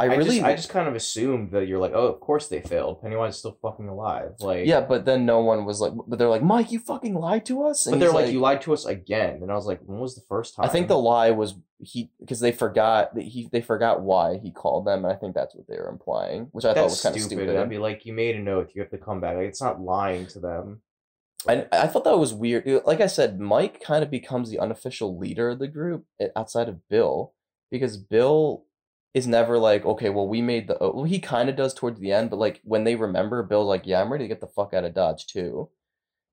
[0.00, 2.48] I I, really, just, I just kind of assumed that you're like, oh, of course
[2.48, 3.02] they failed.
[3.02, 4.32] Pennywise is still fucking alive.
[4.40, 7.44] Like, yeah, but then no one was like, but they're like, Mike, you fucking lied
[7.46, 9.66] to us, and but they're he's like, you lied to us again, and I was
[9.66, 10.64] like, when was the first time?
[10.64, 14.50] I think the lie was he because they forgot that he they forgot why he
[14.50, 17.14] called them, and I think that's what they were implying, which I thought was kind
[17.14, 17.44] of stupid.
[17.44, 17.60] stupid.
[17.60, 18.70] I'd be like, you made a note.
[18.74, 19.36] you have to come back.
[19.36, 20.80] Like, it's not lying to them.
[21.48, 22.66] And I thought that was weird.
[22.84, 26.68] Like I said, Mike kind of becomes the unofficial leader of the group eh, outside
[26.68, 27.32] of Bill
[27.70, 28.64] because Bill
[29.12, 30.76] is never like, okay, well, we made the.
[30.80, 33.86] Well, he kind of does towards the end, but like when they remember, Bill's like,
[33.86, 35.70] yeah, I'm ready to get the fuck out of Dodge too.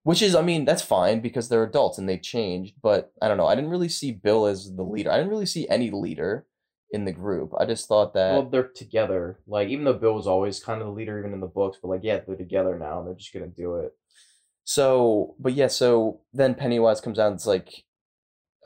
[0.03, 2.75] Which is, I mean, that's fine because they're adults and they've changed.
[2.81, 3.47] But I don't know.
[3.47, 5.11] I didn't really see Bill as the leader.
[5.11, 6.45] I didn't really see any leader
[6.91, 7.53] in the group.
[7.59, 8.33] I just thought that.
[8.33, 9.39] well, they're together.
[9.47, 11.89] Like, even though Bill was always kind of the leader, even in the books, but
[11.89, 13.93] like, yeah, they're together now, and they're just gonna do it.
[14.63, 17.85] So, but yeah, so then Pennywise comes out and it's like,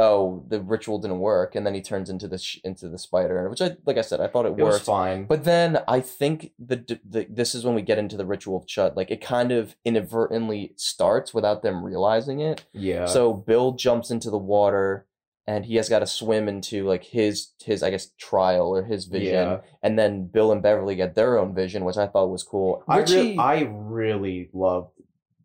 [0.08, 3.48] oh, the ritual didn't work, and then he turns into the sh- into the spider,
[3.50, 4.86] which I like I said, I thought it It was worked.
[4.86, 5.26] fine.
[5.26, 6.78] But then I think the,
[7.14, 8.96] the this is when we get into the ritual of Chud.
[8.96, 12.66] Like it kind of inadvertently starts without them realizing it.
[12.74, 13.06] yeah.
[13.06, 15.06] So Bill jumps into the water,
[15.48, 19.06] and he has got to swim into like his his I guess trial or his
[19.06, 19.58] vision, Yeah.
[19.84, 22.84] and then Bill and Beverly get their own vision, which I thought was cool.
[22.88, 24.92] I Richie, really, I really loved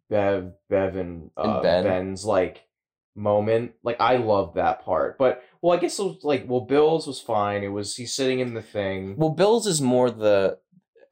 [0.09, 1.85] Bev, Bevan, uh, Ben.
[1.85, 2.63] Ben's like
[3.17, 3.73] moment.
[3.83, 5.19] Like I love that part.
[5.19, 7.63] But well, I guess it was like well, Bill's was fine.
[7.63, 9.17] It was he's sitting in the thing.
[9.17, 10.59] Well, Bill's is more the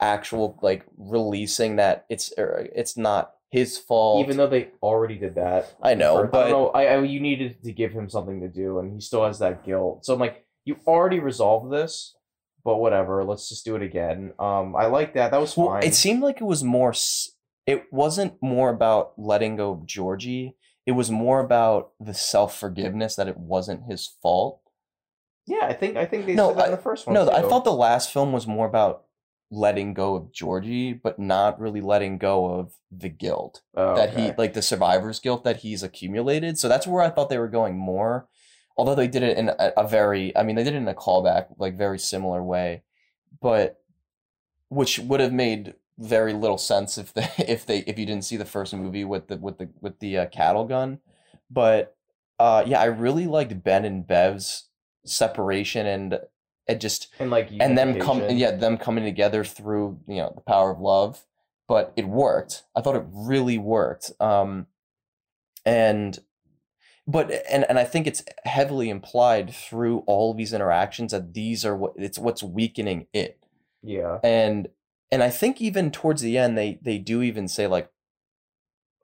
[0.00, 4.24] actual like releasing that it's er, it's not his fault.
[4.24, 5.76] Even though they already did that.
[5.80, 6.68] I know, For- I but don't know.
[6.70, 9.64] I, I you needed to give him something to do, and he still has that
[9.64, 10.05] guilt.
[10.05, 12.16] So I'm like, you already resolved this,
[12.64, 13.22] but whatever.
[13.24, 14.32] Let's just do it again.
[14.38, 15.30] Um, I like that.
[15.30, 15.84] That was well, fine.
[15.84, 16.94] it seemed like it was more.
[17.66, 20.57] It wasn't more about letting go of Georgie.
[20.87, 24.61] It was more about the self forgiveness that it wasn't his fault.
[25.47, 27.14] yeah, I think I think they No, said that in the first one.
[27.14, 29.05] No, I thought the last film was more about
[29.51, 34.32] letting go of Georgie, but not really letting go of the guilt Oh, that he
[34.37, 36.59] like the survivor's guilt that he's accumulated.
[36.59, 38.28] So that's where I thought they were going more.
[38.76, 40.95] Although they did it in a, a very, I mean, they did it in a
[40.95, 42.82] callback, like very similar way,
[43.41, 43.80] but
[44.68, 48.36] which would have made very little sense if they if they if you didn't see
[48.36, 51.01] the first movie with the with the with the uh, cattle gun.
[51.51, 51.97] But
[52.38, 54.68] uh, yeah, I really liked Ben and Bev's
[55.05, 56.18] separation and
[56.66, 60.40] it just and like and them come yeah them coming together through you know the
[60.42, 61.24] power of love.
[61.66, 62.64] But it worked.
[62.76, 64.12] I thought it really worked.
[64.20, 64.66] Um
[65.64, 66.18] and
[67.07, 71.64] but and and i think it's heavily implied through all of these interactions that these
[71.64, 73.38] are what it's what's weakening it.
[73.82, 74.18] Yeah.
[74.24, 74.68] and
[75.11, 77.90] and i think even towards the end they they do even say like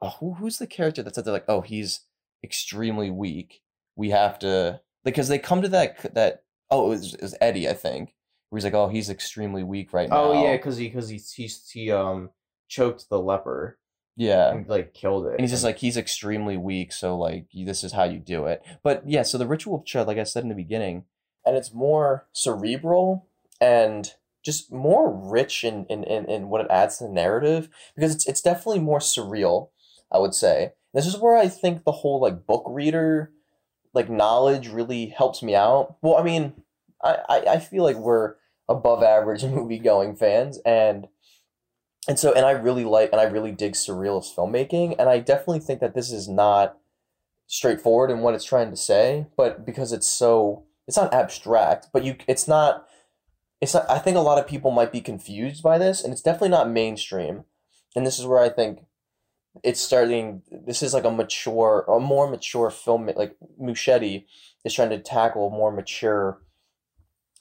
[0.03, 2.01] oh, who, who's the character that said they're like oh he's
[2.43, 3.63] extremely weak.
[3.97, 7.69] We have to because they come to that that oh it was, it was eddie
[7.69, 8.15] i think
[8.49, 11.19] where he's like oh he's extremely weak right now Oh yeah, because he because he
[11.19, 12.31] he he um
[12.69, 13.79] choked the leper
[14.17, 14.51] yeah.
[14.51, 15.33] and like killed it.
[15.33, 18.63] and he's just like he's extremely weak so like this is how you do it.
[18.83, 21.05] But yeah so the ritual of chud like i said in the beginning
[21.45, 23.29] and it's more cerebral
[23.61, 24.15] and
[24.45, 28.27] just more rich in in, in, in what it adds to the narrative because it's,
[28.27, 29.71] it's definitely more surreal
[30.13, 30.73] i would say.
[30.93, 33.33] This is where i think the whole like book reader
[33.93, 35.97] like knowledge really helps me out.
[36.03, 36.55] Well i mean
[37.03, 38.35] i i, I feel like we're
[38.69, 41.09] above average movie going fans and
[42.09, 45.59] and so and i really like and i really dig surrealist filmmaking and i definitely
[45.61, 46.79] think that this is not
[47.47, 52.05] straightforward in what it's trying to say but because it's so it's not abstract but
[52.05, 52.87] you it's not
[53.61, 56.49] it's i think a lot of people might be confused by this and it's definitely
[56.49, 57.45] not mainstream.
[57.97, 58.81] And this is where i think
[59.65, 64.27] it's starting this is like a mature a more mature film like muschietti
[64.65, 66.41] is trying to tackle more mature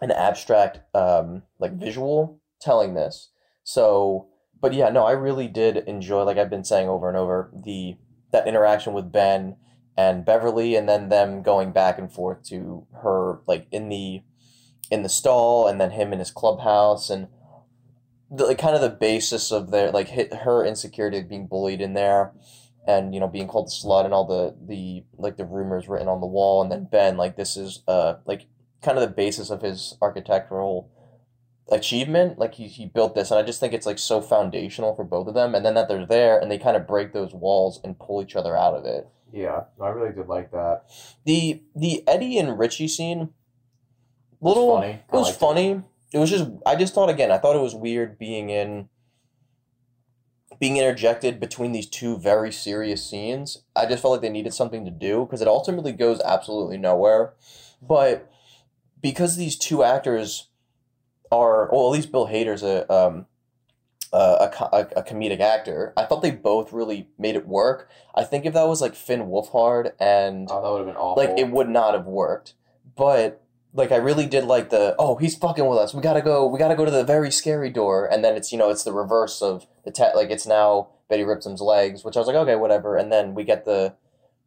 [0.01, 3.29] and abstract um like visual telling this.
[3.63, 4.27] So
[4.59, 7.95] but yeah no i really did enjoy like i've been saying over and over the
[8.31, 9.55] that interaction with ben
[9.97, 14.21] and beverly and then them going back and forth to her like in the
[14.91, 17.27] in the stall and then him in his clubhouse and
[18.31, 21.81] the like kind of the basis of their like hit her insecurity of being bullied
[21.81, 22.31] in there
[22.87, 26.07] and you know being called a slut and all the the like the rumors written
[26.07, 28.47] on the wall and then ben like this is uh like
[28.81, 30.89] kind of the basis of his architectural
[31.71, 35.03] achievement like he, he built this and i just think it's like so foundational for
[35.03, 37.79] both of them and then that they're there and they kind of break those walls
[37.83, 40.85] and pull each other out of it yeah, I really did like that.
[41.25, 43.29] the the eddie and richie scene
[44.41, 44.91] It was little funny.
[44.93, 45.81] it was funny.
[46.11, 48.89] It was just i just thought again i thought it was weird being in
[50.59, 53.63] being interjected between these two very serious scenes.
[53.75, 57.33] I just felt like they needed something to do because it ultimately goes absolutely nowhere.
[57.81, 58.29] But
[59.01, 60.49] because these two actors
[61.31, 63.27] are well at least bill hader's a um
[64.11, 67.87] uh, a, a, a comedic actor i thought they both really made it work.
[68.15, 71.23] I think if that was like finn wolfhard and Oh, that would have been awful.
[71.23, 72.55] like it would not have worked.
[72.97, 75.93] But like i really did like the oh he's fucking with us.
[75.93, 78.05] We gotta go we gotta go to the very scary door.
[78.11, 81.23] And then it's you know it's the reverse of the te- like it's now betty
[81.23, 82.97] ripsom's legs which i was like okay whatever.
[82.97, 83.95] And then we get the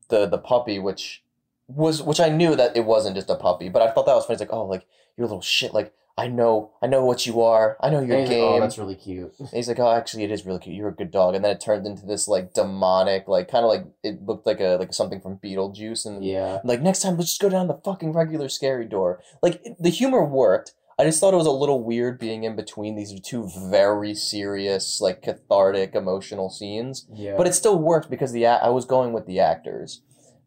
[0.08, 1.22] the the puppy which
[1.68, 4.26] was which i knew that it wasn't just a puppy but i thought that was
[4.26, 4.34] funny.
[4.34, 5.72] It's like oh like you're a little shit.
[5.72, 8.60] Like i know i know what you are i know your And like, game oh,
[8.60, 9.32] that's really cute.
[9.38, 10.76] and he's like, "Oh, actually, it is really cute.
[10.76, 13.70] You're a good dog." And then it turned into this like demonic, like kind of
[13.70, 16.60] like it looked like a like something from Beetlejuice, and Yeah.
[16.64, 19.20] like next time, let's just go down the fucking regular scary door.
[19.42, 20.72] Like the humor worked.
[20.98, 25.00] I just thought it was a little weird being in between these two very serious,
[25.00, 27.06] like cathartic, emotional scenes.
[27.12, 27.36] Yeah.
[27.38, 30.02] But it still worked because the I was going with the actors,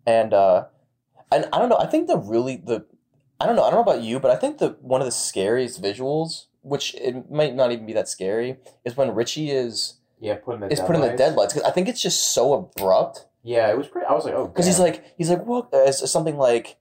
[0.05, 0.65] and uh,
[1.31, 1.77] and I don't know.
[1.79, 2.85] I think the really the
[3.39, 3.63] I don't know.
[3.63, 6.95] I don't know about you, but I think the one of the scariest visuals, which
[6.95, 10.79] it might not even be that scary, is when Richie is yeah, putting the is
[10.79, 11.19] putting the deadlights.
[11.19, 13.27] deadlights because I think it's just so abrupt.
[13.43, 14.07] Yeah, it was pretty.
[14.07, 16.77] I was like, oh, Because he's like he's like what uh, something like,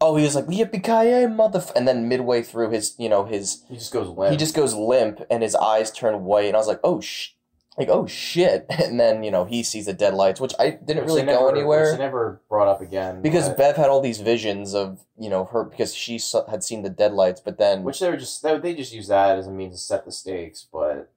[0.00, 3.62] oh he was like yippee ki mother, and then midway through his you know his
[3.68, 4.32] he just goes limp.
[4.32, 7.30] he just goes limp and his eyes turn white and I was like oh sh
[7.78, 11.06] like oh shit and then you know he sees the deadlights which I didn't Which
[11.06, 11.96] really they go never- anywhere.
[11.98, 13.22] Never brought up again.
[13.22, 16.20] because but- Bev had all these visions of you know her because she
[16.50, 19.46] had seen the deadlights, but then which they were just they, just use that as
[19.46, 21.10] a means to set the stakes, but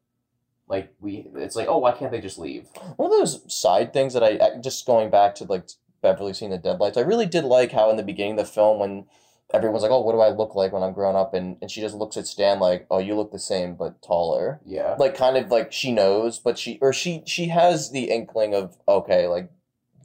[0.68, 2.68] Like we, it's like, oh, why can't they just leave?
[2.96, 5.68] One of those side things that I I- just going back to like
[6.02, 6.98] Beverly seeing the deadlights.
[6.98, 9.06] I really did like how in the beginning of the film when
[9.54, 11.82] everyone's like, "Oh, what do I look like when I'm grown up?" and and she
[11.82, 15.38] just looks at Stan like, "Oh, you look the same but taller." Yeah, Like kind
[15.38, 19.52] of like she knows, but she or she she has the inkling of okay, like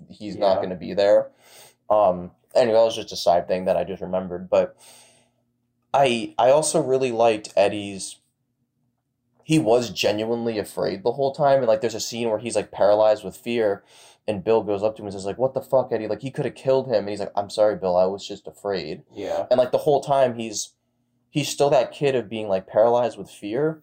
[0.09, 1.30] he's not going to be there.
[1.88, 2.32] Um.
[2.55, 4.76] Anyway, that was just a side thing that I just remembered, but
[5.95, 8.16] I I also really liked Eddie's
[9.51, 12.70] he was genuinely afraid the whole time and like there's a scene where he's like
[12.70, 13.82] paralyzed with fear
[14.28, 16.07] and Bill goes up to him and says like what the fuck Eddie?
[16.07, 17.01] Like he could have killed him.
[17.01, 19.03] And he's like I'm sorry Bill I was just afraid.
[19.12, 20.74] Yeah, and like the whole time he's
[21.30, 23.82] he's still that kid of being like paralyzed with fear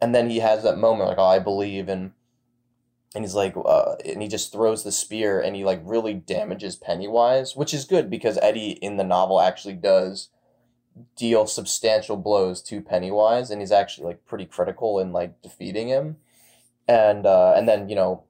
[0.00, 2.12] and then he has that moment like oh I believe and
[3.14, 6.76] and he's like uh, and he just throws the spear and he like really damages
[6.76, 10.30] Pennywise which is good because Eddie in the novel actually does
[11.16, 16.16] deal substantial blows to Pennywise and he's actually like pretty critical in like defeating him
[16.86, 18.24] and uh and then you know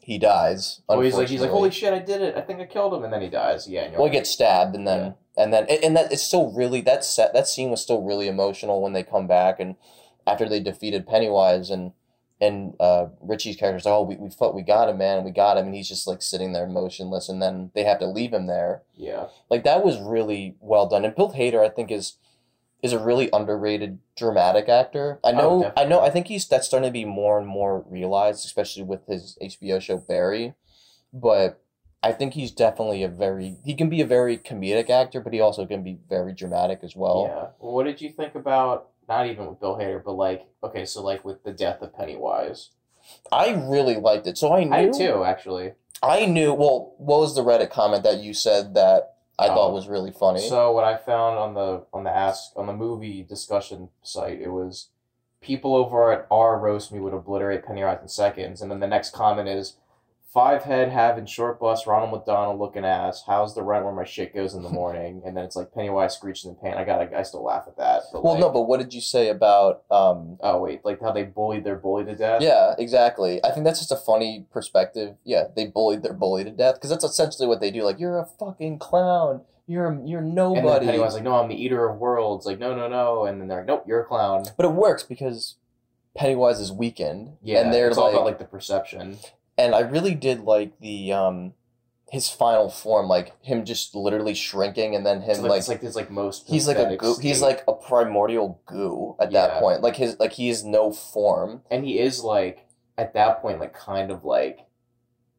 [0.00, 2.36] he dies Oh, he's like, he's like, holy shit, I did it.
[2.36, 3.68] I think I killed him, and then he dies.
[3.68, 7.04] Yeah, Well, he gets stabbed, and then and then and that it's still really that
[7.04, 9.76] set that scene was still really emotional when they come back and
[10.26, 11.92] after they defeated Pennywise and
[12.42, 15.30] and uh, Richie's character's like, oh, we we fought, we got him, man, and we
[15.30, 18.32] got him, and he's just like sitting there motionless, and then they have to leave
[18.34, 18.82] him there.
[18.96, 22.18] yeah, Like that was really well done, and Bill Hader, I think, is
[22.82, 25.20] is a really underrated dramatic actor.
[25.22, 27.84] I Oh, know, I know, I think he's that's starting to be more and more
[27.88, 30.54] realized, especially with his HBO show Barry.
[31.12, 31.60] But
[32.02, 35.38] I think he's definitely a very he can be a very comedic actor, but he
[35.40, 37.26] also can be very dramatic as well.
[37.28, 37.46] yeah.
[37.60, 41.24] What did you think about not even with Bill Hader, but like, okay, so like
[41.24, 42.70] with the death of Pennywise,
[43.30, 44.38] I really liked it.
[44.38, 45.72] So I knew I too, actually.
[46.02, 46.52] I knew.
[46.52, 49.54] Well, what was the Reddit comment that you said that I Oh.
[49.54, 50.40] thought was really funny?
[50.40, 54.50] So what I found on the on the ask on the movie discussion site, it
[54.50, 54.88] was
[55.40, 59.10] people over at R roast me would obliterate Pennywise in seconds, and then the next
[59.12, 59.76] comment is
[60.32, 63.24] five head having short bus Ronald McDonald looking ass.
[63.26, 65.22] How's the rent where my shit goes in the morning?
[65.24, 66.74] and then it's like Pennywise screeching in pain.
[66.74, 68.02] I got I still laugh at that.
[68.12, 71.12] But well, like, no, but what did you say about um, oh wait, like how
[71.12, 72.42] they bullied their bully to death.
[72.42, 73.44] Yeah, exactly.
[73.44, 75.16] I think that's just a funny perspective.
[75.24, 77.82] Yeah, they bullied their bully to death because that's essentially what they do.
[77.82, 79.42] Like, you're a fucking clown.
[79.66, 80.86] You're you're And then nobody.
[80.86, 82.46] Pennywise like, no, I'm the eater of worlds.
[82.46, 83.24] Like, no, no, no.
[83.26, 84.44] And then they're like, nope, you're a clown.
[84.56, 85.56] but it works because
[86.16, 87.36] Pennywise is weakened.
[87.42, 89.18] Yeah, and they're it's all about like the perception.
[89.58, 91.54] And I really did like the um,
[92.10, 95.80] his final form, like him just literally shrinking, and then him It's like, like, like
[95.80, 96.46] his like most.
[96.48, 97.16] he's like a goo.
[97.20, 99.46] He's like a primordial goo at Yeah.
[99.48, 99.82] that point.
[99.82, 101.62] Like his like he is no form.
[101.70, 102.66] and he is like
[102.98, 104.66] at that point like kind of like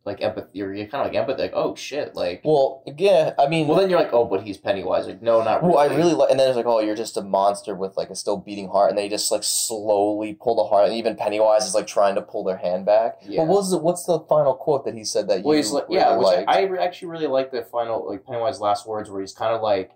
[0.06, 3.48] like empathy or you're kind of like empathy like oh shit like Well, yeah, I
[3.48, 5.96] mean, well then you're like oh but he's Pennywise like no not really Well, I
[5.96, 8.38] really like, and then it's like, oh, you're just a monster with like a still
[8.38, 10.88] beating heart, and they just like slowly pull the heart.
[10.88, 13.20] And even Pennywise is like trying to pull their hand back.
[13.24, 13.42] Yeah.
[13.42, 15.88] But what's the what's the final quote that he said that you well he's like
[15.88, 16.46] really yeah which?
[16.48, 19.92] I, actually really like the final like Pennywise last words where he's kind of like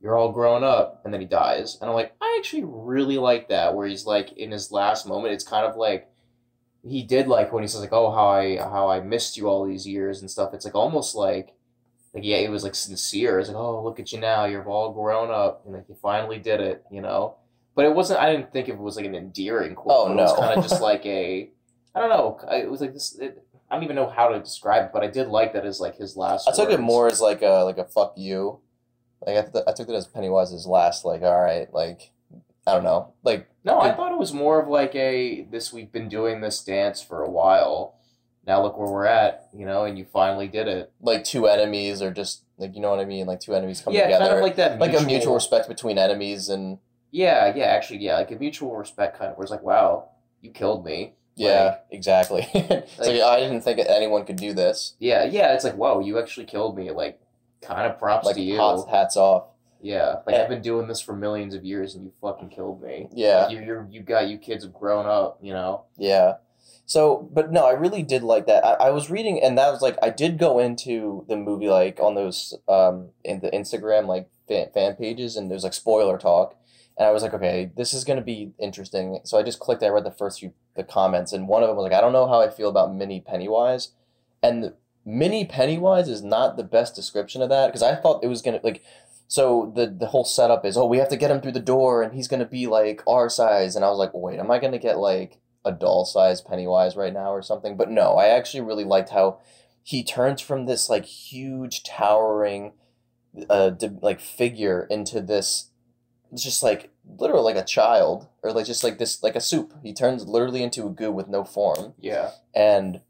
[0.00, 3.48] you're all grown up and then he dies and I'm like I actually really like
[3.50, 6.09] that where he's like in his last moment it's kind of like
[6.86, 9.66] he did like when he says like oh how I how I missed you all
[9.66, 10.54] these years and stuff.
[10.54, 11.54] It's like almost like
[12.14, 13.38] like yeah it was like sincere.
[13.38, 14.44] It's like oh look at you now.
[14.46, 17.36] You're all grown up and like you finally did it you know?
[17.74, 20.08] But it wasn't I didn't think it was like an endearing quote.
[20.08, 20.40] Oh, it was no.
[20.40, 21.50] kind of just like a
[21.94, 22.40] I don't know.
[22.50, 25.08] It was like this it, I don't even know how to describe it but I
[25.08, 27.78] did like that as like his last I took it more as like a like
[27.78, 28.60] a fuck you.
[29.26, 32.10] Like I, th- I took that as Pennywise's last like all right like
[32.66, 33.12] I don't know.
[33.22, 36.62] Like No, I thought it was more of like a this we've been doing this
[36.64, 37.96] dance for a while.
[38.46, 40.92] Now look where we're at, you know, and you finally did it.
[41.00, 43.92] like two enemies or just like you know what I mean like two enemies come
[43.94, 46.78] yeah, together kind of like that like a mutual respect between enemies and
[47.10, 50.08] Yeah, yeah, actually, yeah, like a mutual respect kind of where it's like, wow,
[50.40, 51.14] you killed me.
[51.36, 52.48] yeah Like- exactly.
[52.54, 54.94] it's like, like- I didn't think anyone could do this.
[54.98, 56.90] Yeah, yeah, it's like, whoa, you actually killed me.
[56.90, 57.20] Like,
[57.62, 58.56] kind of props Like to you.
[58.58, 59.44] hats, hats off.
[59.82, 60.42] Yeah, like Yeah.
[60.42, 63.08] I've been doing this for millions of years, and you fucking killed me.
[63.12, 63.44] Yeah.
[63.44, 65.84] Like, you you you got you kids have grown up, you know.
[65.96, 66.34] Yeah.
[66.86, 68.64] So, but no, I really did like that.
[68.64, 72.00] I, I was reading, and that was like I did go into the movie like
[72.00, 76.56] on those um in the Instagram like fan, fan pages, and there's like spoiler talk,
[76.98, 79.20] and I was like, okay, this is gonna be interesting.
[79.24, 79.82] So I just clicked.
[79.82, 82.12] I read the first few the comments, and one of them was like, I don't
[82.12, 83.92] know how I feel about Mini Pennywise,
[84.42, 84.74] and
[85.04, 88.60] Mini Pennywise is not the best description of that because I thought it was gonna
[88.62, 88.82] like.
[89.30, 92.02] So the the whole setup is, oh, we have to get him through the door,
[92.02, 94.78] and he's gonna be like our size, and I was like, wait, am I gonna
[94.78, 97.76] get like a doll size Pennywise right now or something.
[97.76, 99.38] But no, I actually really liked how
[99.82, 102.72] he turns from this like huge towering
[103.48, 103.70] uh
[104.02, 105.70] like figure into this
[106.34, 109.74] just like literally like a child or like just like this like a soup.
[109.82, 111.94] He turns literally into a goo with no form.
[111.98, 112.30] Yeah.
[112.54, 113.00] And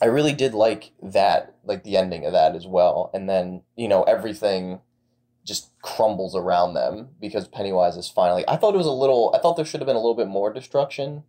[0.00, 3.10] I really did like that, like the ending of that as well.
[3.12, 4.80] And then, you know, everything
[5.48, 9.38] just crumbles around them because Pennywise is finally I thought it was a little I
[9.40, 11.24] thought there should have been a little bit more destruction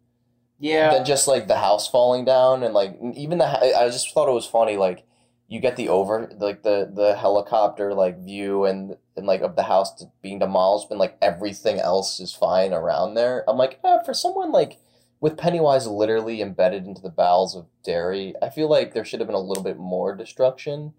[0.59, 0.91] Yeah.
[0.93, 4.33] than just like the house falling down and like even the I just thought it
[4.33, 5.05] was funny like
[5.47, 9.63] you get the over like the the helicopter like view and and like of the
[9.63, 13.43] house being demolished and like everything else is fine around there.
[13.49, 14.77] I'm like eh, for someone like
[15.21, 19.27] with Pennywise literally embedded into the bowels of Derry, I feel like there should have
[19.27, 20.93] been a little bit more destruction.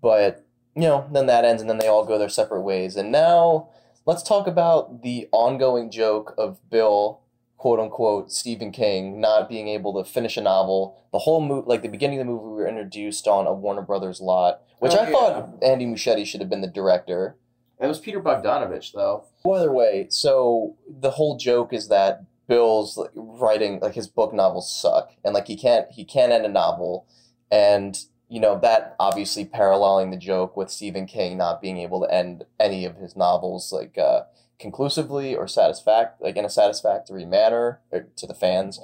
[0.00, 0.44] But
[0.74, 2.96] you know, then that ends and then they all go their separate ways.
[2.96, 3.68] And now
[4.06, 7.20] let's talk about the ongoing joke of Bill
[7.60, 10.96] quote unquote Stephen King not being able to finish a novel.
[11.12, 13.82] The whole movie, like the beginning of the movie, we were introduced on a Warner
[13.82, 17.36] Brothers lot, which Oh, I thought Andy Muschietti should have been the director.
[17.78, 19.24] It was Peter Bogdanovich though.
[19.44, 24.74] Either way, so the whole joke is that Bill's like, writing like his book novels
[24.74, 27.06] suck, and like he can't he can't end a novel,
[27.50, 32.14] and you know that obviously paralleling the joke with Stephen King not being able to
[32.14, 34.22] end any of his novels like uh,
[34.58, 38.80] conclusively or satisfact like in a satisfactory manner uh, to the fans,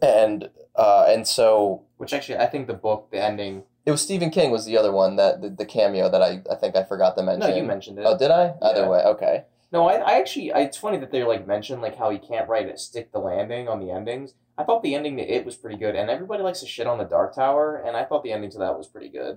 [0.00, 3.64] and uh, and so Which actually, I think the book, the ending.
[3.84, 6.54] it was Stephen King was the other one that the, the cameo that I I
[6.54, 7.50] think I forgot to mention.
[7.50, 8.04] No, you mentioned it.
[8.06, 8.54] Oh, did I?
[8.62, 9.44] Either way, okay.
[9.76, 12.48] No, I, I actually, I, it's funny that they like mentioned like how he can't
[12.48, 14.32] write it, stick the landing on the endings.
[14.56, 16.96] I thought the ending to it was pretty good, and everybody likes to shit on
[16.96, 19.36] the Dark Tower, and I thought the ending to that was pretty good.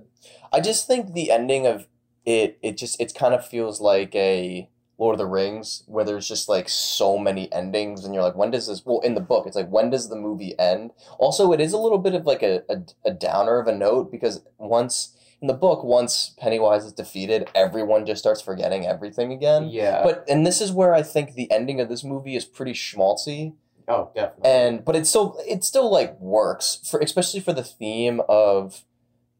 [0.50, 1.88] I just think the ending of
[2.24, 6.26] it, it just it kind of feels like a Lord of the Rings, where there's
[6.26, 8.82] just like so many endings, and you're like, when does this?
[8.86, 10.92] Well, in the book, it's like when does the movie end?
[11.18, 14.10] Also, it is a little bit of like a, a, a downer of a note
[14.10, 19.68] because once in the book, once Pennywise is defeated, everyone just starts forgetting everything again.
[19.70, 20.02] yeah.
[20.02, 23.54] But and this is where I think the ending of this movie is pretty schmaltzy
[23.90, 24.50] oh, definitely.
[24.50, 28.84] and but it still it still like works for especially for the theme of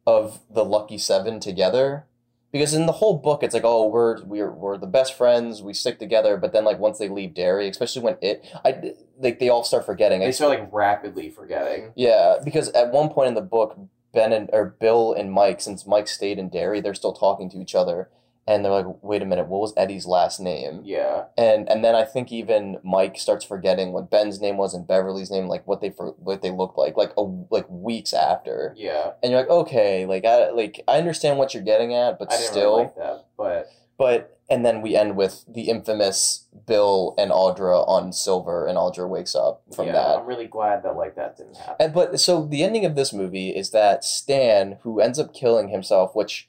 [0.07, 2.05] of the lucky seven together
[2.53, 5.73] because in the whole book it's like oh we're we're we're the best friends we
[5.73, 9.49] stick together but then like once they leave Derry especially when it I like they
[9.49, 11.93] all start forgetting they start like rapidly forgetting.
[11.95, 13.79] yeah because at one point in the book
[14.13, 17.59] Ben and or Bill and Mike since Mike stayed in Derry they're still talking to
[17.59, 18.09] each other
[18.49, 21.25] and they're like wait a minute what was Eddie's last name Yeah.
[21.39, 25.31] and and then I think even Mike starts forgetting what Ben's name was and Beverly's
[25.31, 28.73] name, like what they for what they looked like, like a like weeks after.
[28.77, 29.13] Yeah.
[29.23, 32.71] And you're like, okay, like I like I understand what you're getting at, but still,
[32.71, 33.67] really like that, but
[33.99, 39.09] but and then we end with the infamous Bill and Audra on Silver, and Audra
[39.09, 40.19] wakes up from yeah, that.
[40.19, 41.77] I'm really glad that like that didn't happen.
[41.79, 45.69] And, but so the ending of this movie is that Stan, who ends up killing
[45.69, 46.49] himself, which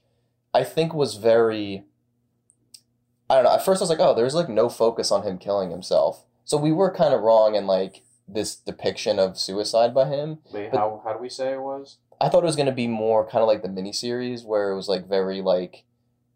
[0.54, 1.84] I think was very.
[3.30, 3.54] I don't know.
[3.54, 6.58] At first, I was like, "Oh, there's like no focus on him killing himself." So
[6.58, 10.40] we were kind of wrong in like this depiction of suicide by him.
[10.52, 11.98] Wait, but- how how do we say it was?
[12.20, 14.76] I thought it was going to be more kind of like the miniseries, where it
[14.76, 15.86] was like very like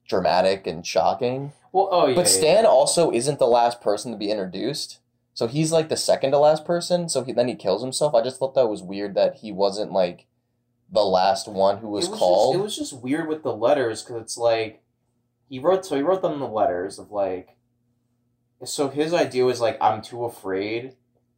[0.07, 1.53] dramatic and shocking.
[1.71, 2.15] Well, oh yeah.
[2.15, 2.69] But Stan yeah.
[2.69, 4.99] also isn't the last person to be introduced.
[5.33, 7.09] So he's like the second to last person.
[7.09, 8.15] So he, then he kills himself.
[8.15, 10.27] I just thought that was weird that he wasn't like
[10.89, 12.53] the last one who was, it was called.
[12.53, 14.81] Just, it was just weird with the letters because it's like
[15.49, 17.57] he wrote so he wrote them the letters of like
[18.63, 20.95] so his idea was like I'm too afraid.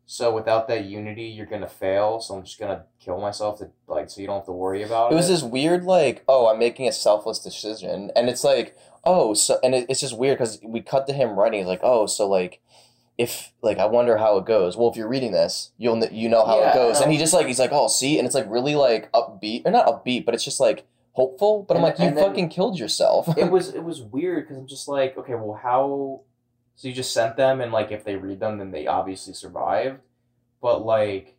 [0.09, 2.21] So without that unity, you're gonna fail.
[2.21, 5.11] So I'm just gonna kill myself to like so you don't have to worry about
[5.11, 5.17] it it.
[5.17, 9.59] was this weird like, oh, I'm making a selfless decision, and it's like, oh, so
[9.61, 11.59] and it, it's just weird because we cut to him writing.
[11.59, 12.61] It's like, oh, so like.
[13.17, 14.77] If like I wonder how it goes.
[14.77, 17.01] Well, if you're reading this, you'll you know how Yeah, it goes.
[17.01, 19.71] And he just like he's like, oh, see, and it's like really like upbeat or
[19.71, 21.65] not upbeat, but it's just like hopeful.
[21.67, 23.35] But I'm like, you fucking killed yourself.
[23.35, 26.21] it was it was weird because I'm just like, okay, well, how?
[26.77, 29.99] So you just sent them, and like if they read them, then they obviously survived.
[30.61, 31.35] But like,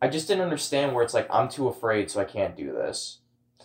[0.00, 3.18] I just didn't understand where it's like I'm too afraid, so I can't do this.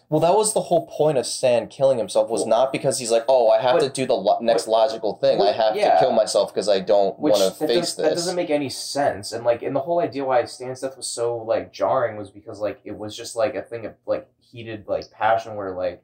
[0.10, 3.26] Well, that was the whole point of Stan killing himself was not because he's like,
[3.28, 5.40] oh, I have But- to do the lo- next but- logical thing.
[5.40, 5.94] I have yeah.
[5.94, 8.14] to kill myself because I don't want to that, face does, that this.
[8.16, 9.32] doesn't make any sense.
[9.32, 12.60] And like, and the whole idea why Stan's death was so like jarring was because
[12.60, 16.02] like it was just like a thing of like heated like passion where like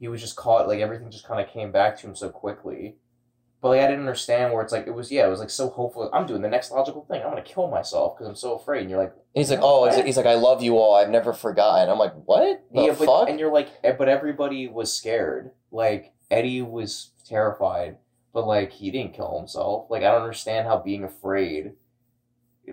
[0.00, 2.96] he was just caught like everything just kind of came back to him so quickly.
[3.62, 5.68] But like I didn't understand where it's like it was yeah it was like so
[5.68, 6.08] hopeful.
[6.12, 7.22] I'm doing the next logical thing.
[7.22, 8.82] I'm gonna kill myself because I'm so afraid.
[8.82, 10.94] And you're like And he's like, oh, he's like, he's like, I love you all.
[10.94, 11.90] I've never forgotten.
[11.90, 13.28] I'm like, what the yeah, but fuck?
[13.28, 15.50] and you're like eh, but everybody was scared.
[15.70, 17.98] Like Eddie was terrified,
[18.32, 19.90] but like he didn't kill himself.
[19.90, 21.72] Like I don't understand how being afraid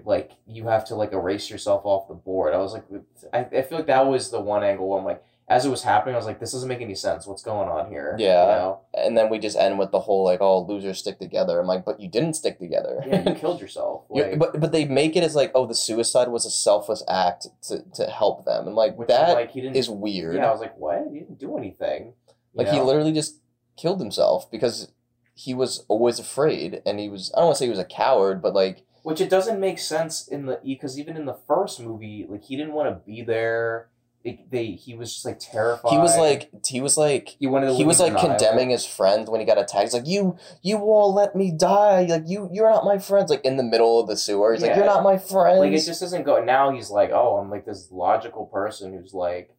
[0.06, 2.54] like you have to like erase yourself off the board.
[2.54, 2.86] I was like
[3.34, 5.84] I, I feel like that was the one angle where I'm like as it was
[5.84, 7.26] happening, I was like, this doesn't make any sense.
[7.26, 8.16] What's going on here?
[8.20, 8.42] Yeah.
[8.42, 8.82] You know?
[8.94, 11.60] and then we just end with the whole like, oh, losers stick together.
[11.60, 13.02] I'm like, but you didn't stick together.
[13.08, 14.04] Yeah, you killed yourself.
[14.14, 17.04] You- Like, but but they make it as like, oh, the suicide was a selfless
[17.08, 18.68] act to, to help them.
[18.68, 19.78] I'm like, which that like he didn't.
[19.78, 20.36] is weird.
[20.36, 21.08] Yeah, I was like, what?
[21.12, 22.14] He didn't do anything.
[22.54, 23.40] Like he literally just
[23.78, 24.92] killed himself because
[25.36, 27.86] he was always afraid, and he was I don't want to say he was a
[27.86, 31.80] coward, but like Which it doesn't make sense in the because even in the first
[31.80, 33.90] movie, like he didn't want to be there.
[34.24, 35.92] It, they he was just like terrified.
[35.92, 37.68] he was like he was like he wanted.
[37.68, 39.84] To he was like condemning his friend when he got attacked.
[39.84, 42.04] He's like, "You, you all let me die.
[42.04, 44.76] Like you, you're not my friends." Like in the middle of the sewer, he's like,
[44.76, 46.44] "You're not my friends." Like it just doesn't go.
[46.44, 49.56] Now he's like, oh, I'm like this logical person who's like,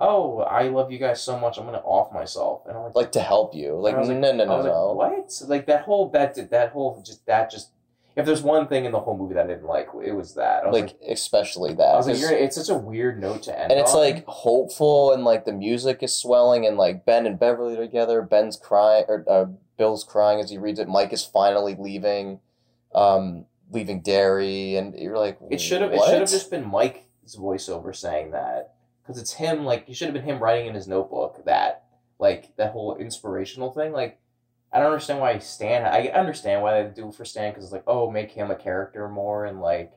[0.00, 3.12] oh, I love you guys so much, I'm gonna off myself, and I'm like, like
[3.12, 3.76] to help you.
[3.76, 4.92] Like no, like- no, no, was no.
[4.92, 5.48] like, what?
[5.48, 7.70] Like that whole that that whole just that just.
[8.16, 10.64] If there's one thing in the whole movie that I didn't like, it was that.
[10.64, 11.82] I was Like, like, especially that.
[11.82, 13.70] I was like, you're, it's such a weird note to end.
[13.70, 14.00] and it's on.
[14.00, 18.20] like hopeful, and like the music is swelling, and like Ben and Beverly are together.
[18.22, 19.46] Ben's crying, or uh,
[19.78, 20.88] Bill's crying as he reads it.
[20.88, 22.40] Mike is finally leaving,
[22.94, 25.92] um, leaving Derry, and you're like, It should have.
[25.92, 29.64] It should have just been Mike's voiceover saying that because it's him.
[29.64, 31.84] Like it should have been him writing in his notebook that
[32.18, 33.92] like that whole inspirational thing.
[33.92, 34.18] Like
[34.72, 35.84] I don't understand why Stan.
[35.84, 38.56] I understand why they do it for Stan because it's like oh make him a
[38.56, 39.92] character more and like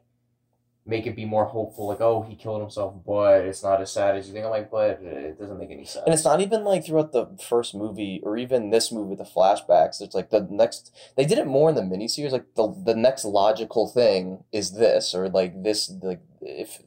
[0.86, 1.88] make it be more hopeful.
[1.88, 4.45] Like oh he killed himself, but it's not as sad as you think.
[4.45, 6.03] I'm like but it doesn't make any sense.
[6.05, 10.01] And it's not even like throughout the first movie or even this movie, the flashbacks.
[10.01, 12.32] It's like the next they did it more in the miniseries.
[12.32, 16.82] Like the the next logical thing is this, or like this, like if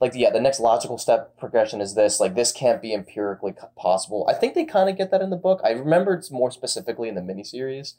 [0.00, 2.20] like yeah, the next logical step progression is this.
[2.20, 4.26] Like this can't be empirically possible.
[4.28, 5.60] I think they kind of get that in the book.
[5.64, 7.94] I remember it's more specifically in the miniseries,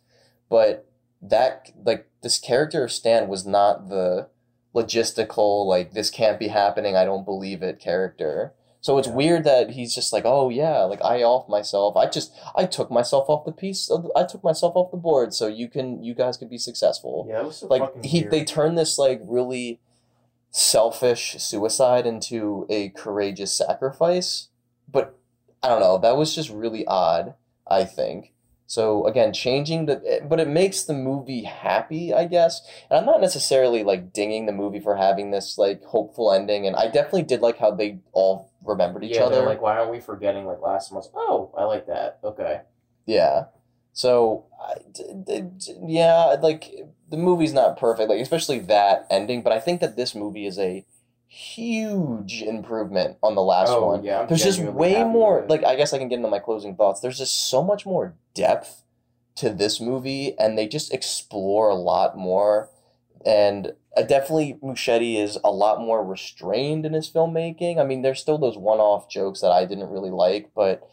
[0.50, 0.88] but
[1.22, 4.30] that like this character of Stan was not the
[4.76, 6.96] logistical like this can't be happening.
[6.96, 8.54] I don't believe it character.
[8.80, 9.16] So it's Yeah.
[9.16, 11.98] weird that he's just like, oh yeah, like I off myself.
[11.98, 13.90] I just I took myself off the piece.
[13.90, 17.26] Of, I took myself off the board, so you can you guys can be successful.
[17.28, 18.32] yeah, it was so like he weird.
[18.32, 19.80] they turn this like really
[20.52, 24.50] selfish suicide into a courageous sacrifice.
[24.92, 25.18] But
[25.62, 25.98] I don't know.
[25.98, 27.36] That was just really odd.
[27.70, 28.34] I think.
[28.66, 32.62] So again, changing the, eh, but it makes the movie happy, I guess.
[32.90, 36.68] And I'm not necessarily like dinging the movie for having this like hopeful ending.
[36.68, 39.44] And I definitely did like how they all remembered each yeah, other.
[39.44, 41.08] like why aren't we forgetting like last month?
[41.16, 42.20] Oh, I like that.
[42.24, 42.62] Okay.
[43.06, 43.46] Yeah.
[43.98, 44.46] So,
[45.88, 46.72] yeah, like
[47.10, 49.42] the movie's not perfect, like especially that ending.
[49.42, 50.86] But I think that this movie is a
[51.26, 54.04] huge improvement on the last oh one.
[54.04, 55.48] yeah, I'm There's just way more.
[55.50, 57.00] Like I guess I can get into my closing thoughts.
[57.00, 58.84] There's just so much more depth
[59.38, 62.70] to this movie, and they just explore a lot more.
[63.26, 67.80] And uh, definitely, Muschietti is a lot more restrained in his filmmaking.
[67.80, 70.88] I mean, there's still those one-off jokes that I didn't really like, but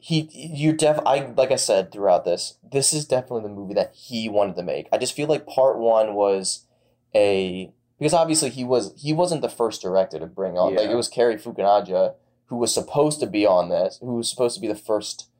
[0.00, 3.94] he, you def, I like I said throughout this, this is definitely the movie that
[3.94, 4.88] he wanted to make.
[4.92, 6.66] I just feel like part one was
[7.14, 10.96] a because obviously he was he wasn't the first director to bring on like it
[10.96, 12.14] was Cary Fukunaga
[12.50, 15.30] who was supposed to be on this, who was supposed to be the first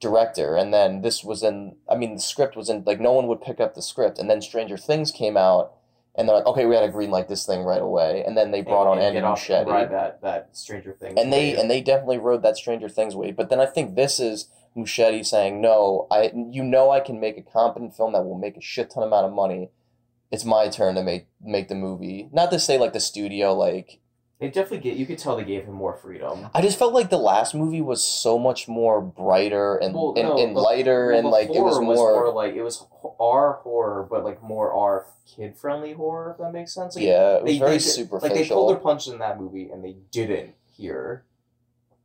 [0.00, 1.76] director, and then this was in.
[1.90, 4.30] I mean, the script was in like no one would pick up the script, and
[4.30, 5.72] then Stranger Things came out,
[6.20, 8.60] and they're like, okay, we got to greenlight this thing right away, and then they
[8.60, 11.14] brought on and Andy Muschietti, ride that that Stranger Things.
[11.18, 11.58] and they wave.
[11.58, 13.36] and they definitely rode that Stranger Things wave.
[13.36, 17.38] But then I think this is Muschietti saying, no, I you know I can make
[17.38, 19.70] a competent film that will make a shit ton amount of money.
[20.30, 22.28] It's my turn to make make the movie.
[22.32, 24.00] Not to say like the studio like
[24.40, 24.96] They definitely get.
[24.96, 26.48] You could tell they gave him more freedom.
[26.54, 30.28] I just felt like the last movie was so much more brighter and Well, and,
[30.28, 32.86] no, and the- lighter Well, and like it was horror more, like it was
[33.20, 36.30] R horror, but like more R kid friendly horror.
[36.30, 36.96] If that makes sense.
[36.96, 38.34] Like, yeah, it was they, very they superficial.
[38.34, 41.24] Like they pulled their punch in that movie, and they didn't here.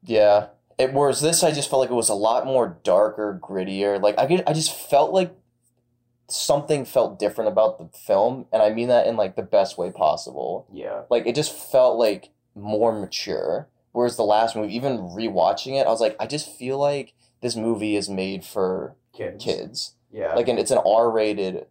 [0.03, 0.47] Yeah.
[0.77, 4.01] It whereas this I just felt like it was a lot more darker, grittier.
[4.01, 5.33] Like I get I just felt like
[6.27, 9.91] something felt different about the film and I mean that in like the best way
[9.91, 10.67] possible.
[10.71, 11.03] Yeah.
[11.09, 13.67] Like it just felt like more mature.
[13.91, 17.55] Whereas the last movie, even rewatching it, I was like, I just feel like this
[17.55, 19.43] movie is made for Kids.
[19.43, 19.95] kids.
[20.11, 20.33] Yeah.
[20.33, 21.67] Like and it's an R rated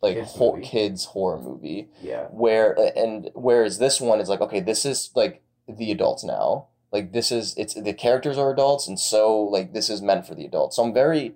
[0.00, 0.62] like Kids movie.
[0.62, 2.26] kids horror movie yeah.
[2.26, 7.12] where and whereas this one is like okay this is like the adults now like
[7.12, 10.44] this is it's the characters are adults and so like this is meant for the
[10.44, 11.34] adults so i'm very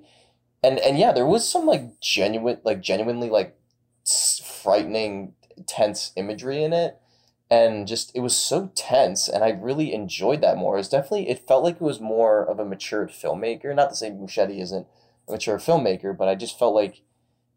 [0.63, 3.57] and and yeah there was some like genuine like genuinely like
[4.45, 5.35] frightening
[5.67, 6.99] tense imagery in it.
[7.51, 10.79] And just it was so tense and i really enjoyed that more.
[10.79, 13.75] It's definitely it felt like it was more of a matured filmmaker.
[13.75, 14.87] Not to say Muschietti isn't
[15.29, 17.03] a mature filmmaker but i just felt like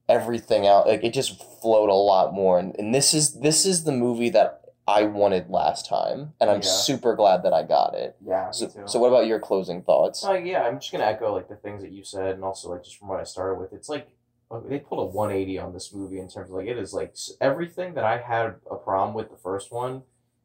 [0.07, 2.59] everything out like it just flowed a lot more.
[2.59, 6.57] And, and this is this is the movie that I wanted last time, and I'm
[6.61, 6.67] Yeah.
[6.67, 8.15] super glad that I got it.
[8.23, 8.51] Yeah.
[8.51, 10.23] So, so what about your closing thoughts?
[10.23, 12.83] Uh, yeah, I'm just gonna echo like the things that you said, and also like
[12.83, 13.73] just from what I started with.
[13.73, 14.07] It's like
[14.51, 17.15] uh, they pulled a 180 on this movie in terms of like it is like
[17.41, 20.03] everything that I had a problem with the first one.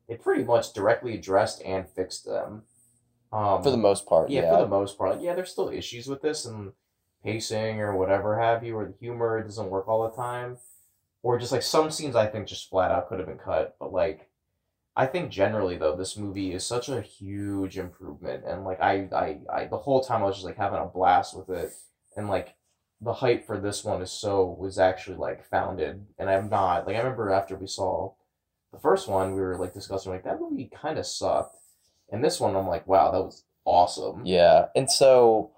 [0.09, 2.63] it pretty much directly addressed and fixed them.
[3.33, 4.57] Um, For the most part, yeah, yeah.
[4.57, 5.11] for the most part.
[5.13, 6.73] Like, yeah, there's still issues with this and
[7.23, 10.59] pacing or whatever have you, or the humor doesn't work all the time,
[11.23, 13.77] or just like some scenes I think just flat out could have been cut.
[13.79, 14.30] But like,
[14.97, 19.39] I think generally though, this movie is such a huge improvement, and like I, I,
[19.53, 21.73] I the whole time I was just like having a blast with it,
[22.17, 22.55] and like
[23.01, 26.97] the hype for this one is so was actually like founded, and I'm not like
[26.97, 28.13] I remember after we saw
[28.73, 31.57] the first one, we were like discussing like that movie kind of sucked,
[32.11, 34.27] and this one I'm like, wow, that was awesome.
[34.27, 35.53] Yeah, and so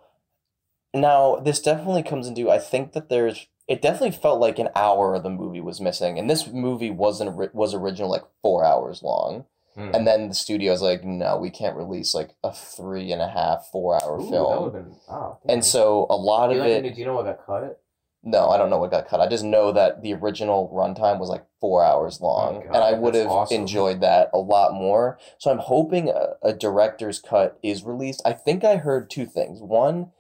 [0.95, 2.51] now this definitely comes into.
[2.51, 3.47] I think that there's.
[3.69, 7.55] It definitely felt like an hour of the movie was missing, and this movie wasn't
[7.55, 9.45] was original like four hours long,
[9.75, 9.91] Hmm.
[9.95, 13.69] and then the studio's like, no, we can't release like a three and a half,
[13.73, 14.95] four hour Ooh, film, been.
[15.09, 16.85] Oh, and so a lot do of you, it.
[16.85, 17.79] like, do you know what got cut?
[18.25, 19.21] No, I don't know what got cut.
[19.21, 22.85] I just know that the original runtime was like four hours long, Oh, God, and
[22.85, 23.63] I would have awesome.
[23.63, 25.19] enjoyed that a lot more.
[25.39, 28.23] So I'm hoping a, a director's cut is released.
[28.25, 29.61] I think I heard two things.
[29.61, 30.11] One,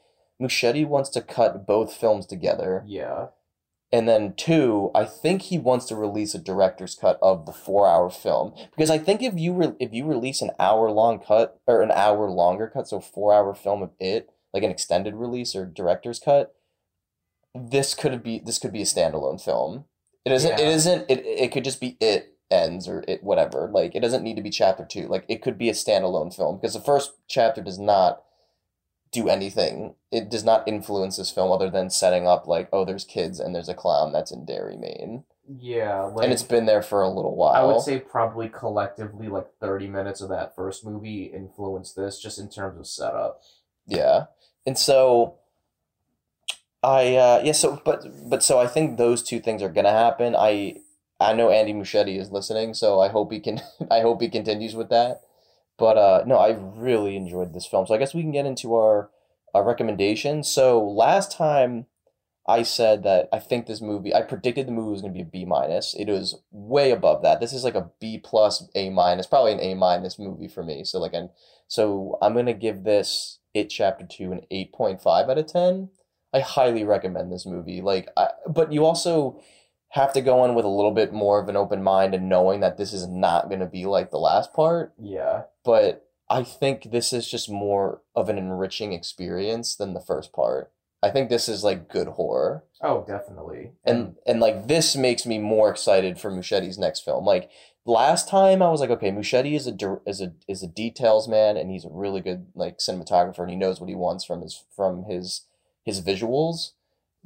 [0.43, 3.28] Muschietti wants to cut both films together, Yeah.
[3.93, 8.11] and then two, I think he wants to release a director's cut of the four-hour
[8.11, 11.90] film because I think if you re- if you release an hour-long cut or an
[11.93, 16.55] hour longer cut, so four-hour film of it, like an extended release or director's cut,
[17.55, 19.84] this could be this could be a standalone film.
[20.24, 20.53] It isn't.
[20.53, 20.68] It Yeah.
[20.70, 21.11] isn't.
[21.11, 23.68] It it could just be it ends or it whatever.
[23.72, 25.07] Like it doesn't need to be chapter two.
[25.09, 28.22] Like it could be a standalone film because the first chapter does not
[29.13, 29.95] do anything.
[30.11, 33.55] It does not influence this film other than setting up like oh there's kids and
[33.55, 36.03] there's a clown that's in Derry Maine Yeah.
[36.03, 37.55] Like, and it's been there for a little while.
[37.55, 42.39] I would say probably collectively like 30 minutes of that first movie influenced this just
[42.39, 43.41] in terms of setup.
[43.87, 44.27] Yeah.
[44.67, 45.37] And so
[46.83, 50.35] I uh yeah, so but but so I think those two things are gonna happen.
[50.35, 50.77] I
[51.21, 53.61] I know Andy Muschietti is listening, so I hope he can
[53.91, 55.21] I hope he continues with that.
[55.79, 57.87] But uh no, I really enjoyed this film.
[57.87, 59.11] So I guess we can get into our
[59.55, 60.49] our recommendations.
[60.49, 61.87] So last time
[62.47, 65.25] I said that I think this movie I predicted the movie was gonna be a
[65.25, 65.95] B minus.
[65.95, 67.41] It was way above that.
[67.41, 70.85] This is like a B plus A minus, probably an A minus movie for me.
[70.85, 71.31] So like an
[71.68, 75.91] so I'm gonna give this It Chapter Two an eight point five out of ten.
[76.35, 77.83] I highly recommend this movie.
[77.83, 79.43] Like, I, but you also
[79.93, 82.61] have to go in with a little bit more of an open mind and knowing
[82.61, 84.93] that this is not gonna be like the last part.
[84.99, 85.43] Yeah.
[85.64, 90.72] But I think this is just more of an enriching experience than the first part.
[91.03, 93.72] I think this is like good horror Oh, definitely.
[93.84, 97.24] and and like this makes me more excited for Muschietti's next film.
[97.26, 97.51] Like
[97.84, 99.76] last time, I was like, okay, Muschietti is a
[100.07, 103.57] is a is a details man, and he's a really good like cinematographer, and he
[103.57, 105.43] knows what he wants from his from his
[105.84, 106.70] his visuals.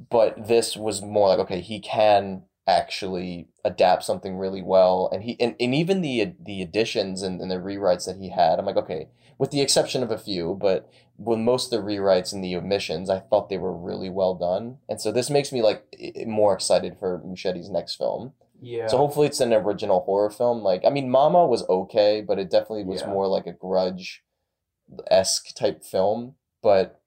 [0.09, 5.39] But this was more like, okay, he can actually adapt something really well, and he
[5.39, 8.75] and, and even the the additions and, and the rewrites that he had, I'm like,
[8.77, 9.07] okay,
[9.37, 13.09] with the exception of a few, but with most of the rewrites and the omissions,
[13.09, 15.83] I thought they were really well done, and so this makes me like
[16.25, 18.33] more excited for Muschietti's next film.
[18.61, 18.87] yeah.
[18.87, 20.61] So hopefully it's an original horror film.
[20.61, 23.09] Like I mean, Mama was okay, but it definitely was Yeah.
[23.09, 24.23] more like a Grudge
[25.09, 26.35] esque type film.
[26.61, 26.99] But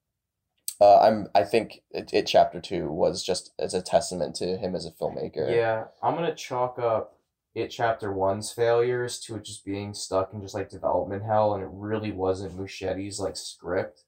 [0.81, 4.75] uh, I'm I think it, it Chapter Two was just as a testament to him
[4.75, 5.55] as a filmmaker.
[5.55, 7.17] Yeah, I'm gonna chalk up
[7.55, 11.63] it chapter one's failures to it just being stuck in just like development hell, and
[11.63, 14.05] it really wasn't Muschietti's like script.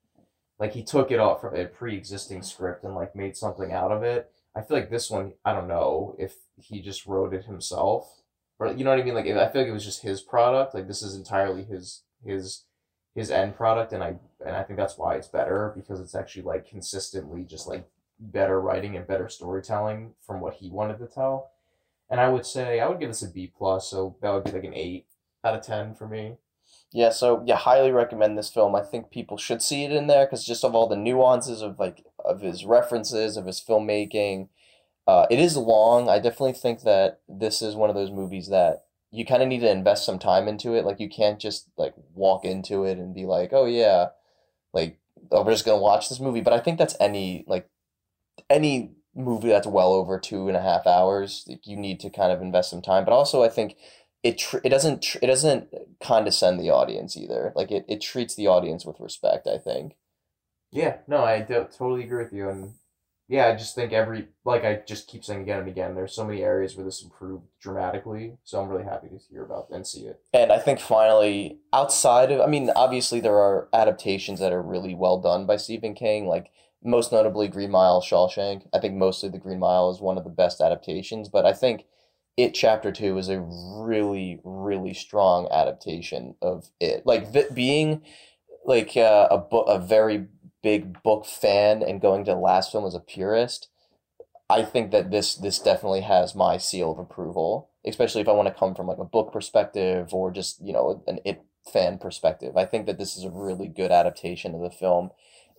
[0.58, 4.02] Like he took it off from a pre-existing script and like made something out of
[4.02, 4.30] it.
[4.54, 8.22] I feel like this one, I don't know if he just wrote it himself,
[8.60, 9.14] or you know what I mean.
[9.14, 10.74] Like I feel like it was just his product.
[10.74, 12.62] Like this is entirely his his
[13.14, 16.42] his end product, and I and I think that's why it's better because it's actually
[16.42, 17.88] like consistently just like
[18.18, 21.50] better writing and better storytelling from what he wanted to tell.
[22.10, 24.52] And I would say I would give this a B plus, so that would be
[24.52, 25.06] like an eight
[25.44, 26.36] out of ten for me.
[26.92, 28.74] Yeah, so yeah, highly recommend this film.
[28.74, 31.78] I think people should see it in there because just of all the nuances of
[31.78, 34.48] like of his references of his filmmaking.
[35.06, 36.08] Uh, it is long.
[36.08, 39.60] I definitely think that this is one of those movies that you kind of need
[39.60, 40.84] to invest some time into it.
[40.84, 44.08] Like you can't just like walk into it and be like, oh yeah,
[44.72, 44.98] like
[45.30, 46.40] oh, we're just gonna watch this movie.
[46.40, 47.68] But I think that's any like
[48.48, 51.44] any movie that's well over two and a half hours.
[51.46, 53.04] like, You need to kind of invest some time.
[53.04, 53.76] But also, I think
[54.22, 55.68] it tr- it doesn't tr- it doesn't
[56.02, 57.52] condescend the audience either.
[57.54, 59.46] Like it, it treats the audience with respect.
[59.46, 59.94] I think.
[60.70, 62.72] Yeah, no, I do, totally agree with you, and
[63.28, 65.94] yeah, I just think every like I just keep saying again and again.
[65.94, 69.68] There's so many areas where this improved dramatically, so I'm really happy to hear about
[69.70, 70.20] and see it.
[70.32, 74.94] And I think finally, outside of, I mean, obviously there are adaptations that are really
[74.94, 76.50] well done by Stephen King, like
[76.84, 78.66] most notably Green Mile, Shawshank.
[78.74, 81.84] I think mostly the Green Mile is one of the best adaptations, but I think
[82.36, 87.06] It Chapter Two is a really, really strong adaptation of it.
[87.06, 88.02] Like vi- being
[88.64, 90.26] like uh, a book, a very
[90.62, 93.68] big book fan, and going to the last film as a purist.
[94.48, 98.48] I think that this this definitely has my seal of approval, especially if I want
[98.48, 101.42] to come from like a book perspective or just you know an it
[101.72, 102.56] fan perspective.
[102.56, 105.10] I think that this is a really good adaptation of the film,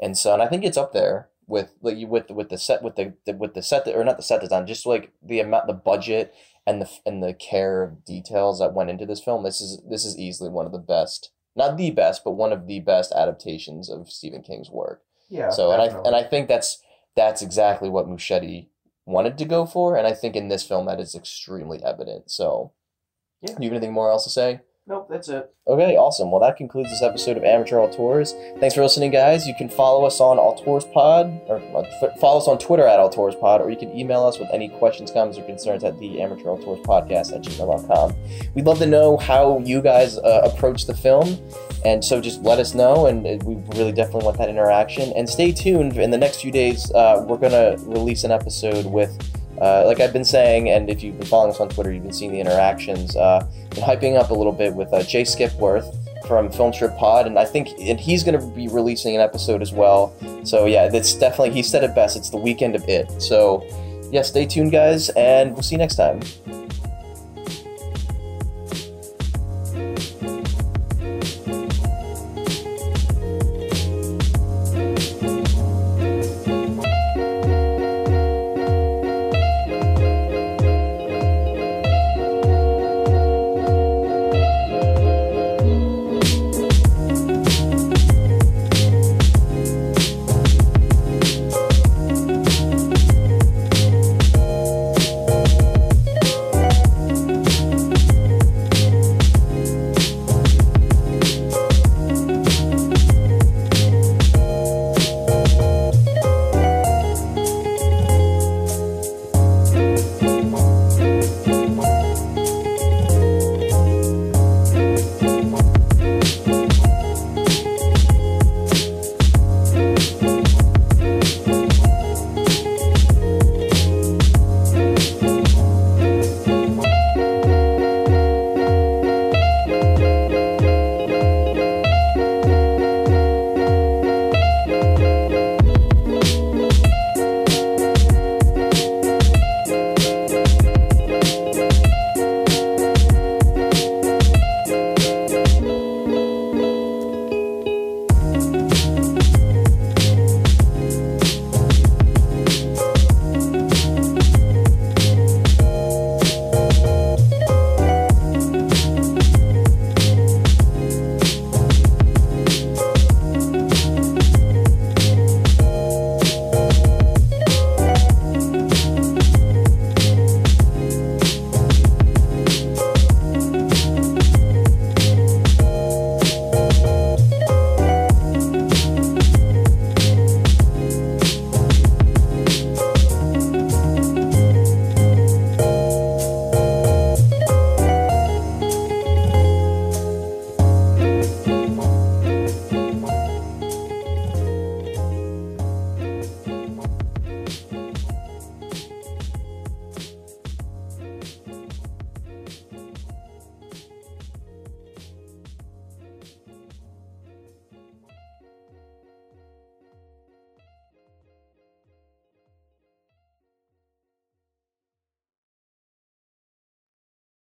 [0.01, 2.95] and so and I think it's up there with like with with the set with
[2.95, 5.73] the, the with the set or not the set design, just like the amount the
[5.73, 6.33] budget
[6.65, 9.43] and the and the care of details that went into this film.
[9.43, 12.67] This is this is easily one of the best, not the best, but one of
[12.67, 15.01] the best adaptations of Stephen King's work.
[15.29, 15.49] Yeah.
[15.49, 16.81] So and I and I think that's
[17.15, 18.67] that's exactly what Muschietti
[19.05, 22.31] wanted to go for, and I think in this film that is extremely evident.
[22.31, 22.71] So,
[23.41, 23.55] Yeah.
[23.55, 24.61] Do you have anything more else to say?
[24.85, 25.49] Nope, that's it.
[25.65, 26.29] Okay, awesome.
[26.29, 28.33] Well, that concludes this episode of Amateur Auteurs.
[28.59, 29.47] Thanks for listening, guys.
[29.47, 33.69] You can follow us on AuteursPod, or uh, follow us on Twitter at AuteursPod, or
[33.69, 37.33] you can email us with any questions, comments, or concerns at the Amateur Auteurs Podcast
[37.33, 38.13] at gmail.com.
[38.55, 41.39] We'd love to know how you guys uh, approach the film,
[41.85, 45.13] and so just let us know, and uh, we really definitely want that interaction.
[45.15, 45.95] And stay tuned.
[45.95, 49.17] In the next few days, uh, we're going to release an episode with.
[49.61, 52.13] Uh, like I've been saying, and if you've been following us on Twitter, you've been
[52.13, 53.15] seeing the interactions.
[53.15, 55.95] Uh, been hyping up a little bit with uh, Jay Skipworth
[56.27, 59.61] from Film Trip Pod, and I think and he's going to be releasing an episode
[59.61, 60.13] as well.
[60.43, 62.17] So yeah, that's definitely he said it best.
[62.17, 63.21] It's the weekend of it.
[63.21, 63.63] So
[64.11, 66.21] yeah, stay tuned, guys, and we'll see you next time.